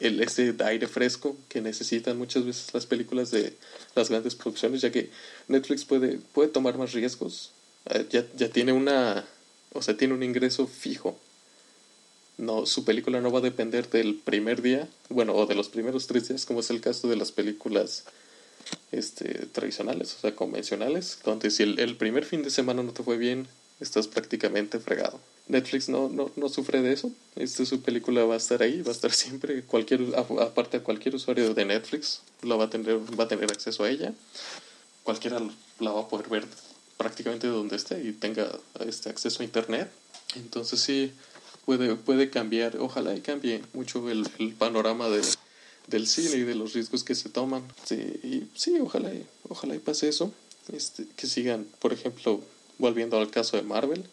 el 0.00 0.20
ese 0.22 0.54
aire 0.64 0.86
fresco 0.86 1.36
que 1.48 1.60
necesitan 1.60 2.18
muchas 2.18 2.44
veces 2.44 2.72
las 2.74 2.86
películas 2.86 3.30
de 3.30 3.56
las 3.94 4.08
grandes 4.08 4.34
producciones, 4.34 4.80
ya 4.80 4.92
que 4.92 5.10
Netflix 5.48 5.84
puede, 5.84 6.18
puede 6.32 6.48
tomar 6.48 6.78
más 6.78 6.92
riesgos, 6.92 7.52
eh, 7.86 8.06
ya, 8.10 8.24
ya 8.36 8.48
tiene 8.48 8.72
una, 8.72 9.24
o 9.72 9.82
sea, 9.82 9.96
tiene 9.96 10.14
un 10.14 10.22
ingreso 10.22 10.66
fijo 10.66 11.18
no, 12.38 12.66
su 12.66 12.84
película 12.84 13.20
no 13.20 13.32
va 13.32 13.40
a 13.40 13.42
depender 13.42 13.90
del 13.90 14.14
primer 14.14 14.62
día, 14.62 14.88
bueno, 15.08 15.34
o 15.34 15.46
de 15.46 15.56
los 15.56 15.68
primeros 15.68 16.06
tres 16.06 16.28
días, 16.28 16.46
como 16.46 16.60
es 16.60 16.70
el 16.70 16.80
caso 16.80 17.08
de 17.08 17.16
las 17.16 17.32
películas 17.32 18.04
este, 18.92 19.46
tradicionales, 19.46 20.14
o 20.14 20.20
sea, 20.20 20.34
convencionales, 20.36 21.18
donde 21.24 21.50
si 21.50 21.64
el, 21.64 21.96
primer 21.96 22.24
fin 22.24 22.44
de 22.44 22.50
semana 22.50 22.84
no 22.84 22.92
te 22.92 23.02
fue 23.02 23.18
bien, 23.18 23.48
estás 23.80 24.06
prácticamente 24.06 24.78
fregado. 24.78 25.20
Netflix 25.48 25.88
no, 25.88 26.08
no, 26.08 26.30
no 26.36 26.48
sufre 26.48 26.82
de 26.82 26.92
eso, 26.92 27.10
este, 27.36 27.64
su 27.64 27.80
película 27.80 28.24
va 28.24 28.34
a 28.34 28.36
estar 28.36 28.62
ahí, 28.62 28.82
va 28.82 28.90
a 28.90 28.94
estar 28.94 29.12
siempre, 29.12 29.62
cualquier, 29.62 30.00
aparte 30.16 30.80
cualquier 30.80 31.14
usuario 31.14 31.54
de 31.54 31.64
Netflix 31.64 32.20
la 32.42 32.56
va 32.56 32.64
a 32.64 32.70
tener, 32.70 32.98
va 33.18 33.24
a 33.24 33.28
tener 33.28 33.50
acceso 33.50 33.84
a 33.84 33.90
ella, 33.90 34.12
cualquiera 35.02 35.40
la 35.80 35.90
va 35.90 36.02
a 36.02 36.08
poder 36.08 36.28
ver 36.28 36.44
prácticamente 36.98 37.46
donde 37.46 37.76
esté 37.76 38.02
y 38.02 38.12
tenga 38.12 38.46
este 38.86 39.08
acceso 39.08 39.42
a 39.42 39.44
internet. 39.44 39.90
Entonces 40.36 40.80
sí, 40.80 41.12
puede, 41.64 41.94
puede 41.94 42.28
cambiar, 42.28 42.76
ojalá 42.78 43.14
y 43.14 43.20
cambie 43.22 43.62
mucho 43.72 44.10
el, 44.10 44.26
panorama 44.58 45.08
de, 45.08 45.22
del 45.86 46.06
cine 46.06 46.36
y 46.36 46.42
de 46.42 46.54
los 46.54 46.74
riesgos 46.74 47.04
que 47.04 47.14
se 47.14 47.30
toman. 47.30 47.62
Sí, 47.84 48.50
sí, 48.54 48.78
ojalá 48.80 49.14
y, 49.14 49.24
ojalá 49.48 49.74
y 49.74 49.78
pase 49.78 50.08
eso. 50.08 50.32
Este, 50.72 51.06
que 51.16 51.26
sigan, 51.26 51.66
por 51.78 51.94
ejemplo, 51.94 52.42
volviendo 52.76 53.16
al 53.18 53.30
caso 53.30 53.56
de 53.56 53.62
Marvel, 53.62 54.04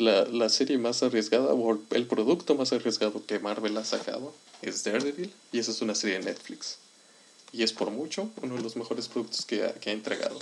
la, 0.00 0.24
la 0.24 0.48
serie 0.48 0.78
más 0.78 1.02
arriesgada 1.02 1.52
o 1.52 1.78
el 1.90 2.06
producto 2.06 2.54
más 2.54 2.72
arriesgado 2.72 3.24
que 3.26 3.38
Marvel 3.38 3.76
ha 3.76 3.84
sacado 3.84 4.34
es 4.62 4.84
Daredevil 4.84 5.32
y 5.52 5.58
esa 5.58 5.70
es 5.70 5.82
una 5.82 5.94
serie 5.94 6.18
de 6.18 6.24
Netflix. 6.24 6.78
Y 7.52 7.62
es 7.62 7.72
por 7.72 7.90
mucho 7.90 8.30
uno 8.42 8.56
de 8.56 8.62
los 8.62 8.76
mejores 8.76 9.08
productos 9.08 9.44
que 9.44 9.64
ha, 9.64 9.72
que 9.74 9.90
ha 9.90 9.92
entregado. 9.92 10.38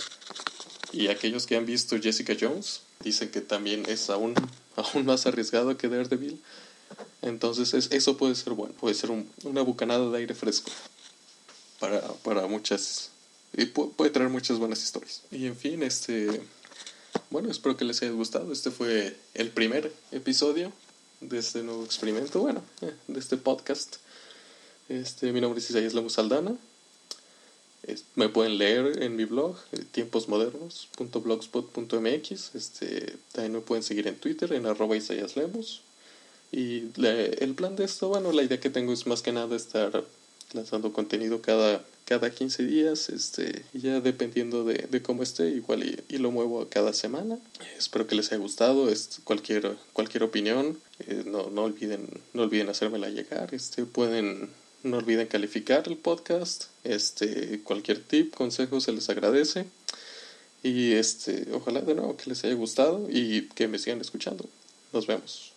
Y 0.91 1.07
aquellos 1.07 1.45
que 1.45 1.55
han 1.55 1.65
visto 1.65 1.99
Jessica 1.99 2.35
Jones 2.39 2.81
dicen 3.03 3.29
que 3.29 3.41
también 3.41 3.83
es 3.87 4.09
aún 4.09 4.33
aún 4.75 5.05
más 5.05 5.25
arriesgado 5.25 5.75
que 5.77 5.87
Daredevil. 5.87 6.41
Entonces 7.21 7.73
es, 7.73 7.91
eso 7.91 8.17
puede 8.17 8.35
ser 8.35 8.53
bueno, 8.53 8.73
puede 8.75 8.95
ser 8.95 9.11
una 9.43 9.61
bucanada 9.61 10.09
de 10.09 10.17
aire 10.17 10.35
fresco 10.35 10.71
para, 11.79 12.01
para 12.01 12.47
muchas... 12.47 13.11
Y 13.53 13.65
puede 13.65 14.11
traer 14.11 14.29
muchas 14.29 14.59
buenas 14.59 14.83
historias. 14.83 15.23
Y 15.31 15.45
en 15.47 15.55
fin, 15.55 15.81
este... 15.81 16.41
Bueno, 17.29 17.51
espero 17.51 17.75
que 17.75 17.83
les 17.83 18.01
haya 18.01 18.11
gustado. 18.11 18.53
Este 18.53 18.71
fue 18.71 19.13
el 19.33 19.49
primer 19.49 19.91
episodio 20.11 20.71
de 21.19 21.39
este 21.39 21.61
nuevo 21.61 21.83
experimento, 21.83 22.39
bueno, 22.39 22.63
eh, 22.81 22.93
de 23.07 23.19
este 23.19 23.35
podcast. 23.35 23.97
Este, 24.87 25.33
mi 25.33 25.41
nombre 25.41 25.59
es 25.59 25.69
Isaías 25.69 25.93
Lemos 25.93 26.13
Saldana. 26.13 26.55
Me 28.15 28.29
pueden 28.29 28.57
leer 28.57 29.03
en 29.03 29.17
mi 29.17 29.25
blog, 29.25 29.57
eh, 29.73 29.83
tiemposmodernos.blogspot.mx. 29.91 32.55
Este, 32.55 33.17
también 33.33 33.51
me 33.53 33.59
pueden 33.59 33.83
seguir 33.83 34.07
en 34.07 34.17
Twitter, 34.17 34.53
en 34.53 34.65
arroba 34.65 34.95
Isaías 34.95 35.35
Lemos. 35.35 35.81
Y 36.53 36.83
el 36.95 37.55
plan 37.55 37.75
de 37.75 37.83
esto, 37.83 38.07
bueno, 38.07 38.31
la 38.31 38.43
idea 38.43 38.61
que 38.61 38.69
tengo 38.69 38.93
es 38.93 39.05
más 39.05 39.21
que 39.21 39.33
nada 39.33 39.53
estar 39.53 40.05
lanzando 40.53 40.93
contenido 40.93 41.41
cada, 41.41 41.83
cada 42.07 42.29
15 42.31 42.63
días, 42.63 43.09
este, 43.09 43.65
ya 43.73 43.99
dependiendo 43.99 44.63
de, 44.63 44.87
de 44.89 45.01
cómo 45.01 45.23
esté, 45.23 45.49
igual 45.49 45.83
y, 45.83 45.99
y, 46.07 46.19
lo 46.19 46.31
muevo 46.31 46.65
cada 46.69 46.93
semana. 46.93 47.37
Espero 47.77 48.07
que 48.07 48.15
les 48.15 48.31
haya 48.31 48.41
gustado, 48.41 48.89
es, 48.89 49.19
cualquier, 49.25 49.75
cualquier 49.91 50.23
opinión, 50.23 50.79
eh, 50.99 51.23
no, 51.25 51.49
no, 51.49 51.63
olviden, 51.63 52.07
no 52.33 52.43
olviden 52.43 52.69
hacérmela 52.69 53.09
llegar, 53.09 53.53
este, 53.53 53.85
pueden 53.85 54.49
no 54.83 54.97
olviden 54.97 55.27
calificar 55.27 55.83
el 55.87 55.97
podcast. 55.97 56.65
Este, 56.85 57.61
cualquier 57.63 58.01
tip, 58.01 58.33
consejo 58.33 58.79
se 58.79 58.93
les 58.93 59.09
agradece. 59.09 59.65
Y 60.63 60.93
este, 60.93 61.47
ojalá 61.51 61.81
de 61.81 61.93
nuevo 61.93 62.15
que 62.15 62.29
les 62.29 62.43
haya 62.45 62.53
gustado 62.53 63.07
y 63.09 63.49
que 63.49 63.67
me 63.67 63.79
sigan 63.79 63.99
escuchando. 63.99 64.45
Nos 64.93 65.07
vemos. 65.07 65.56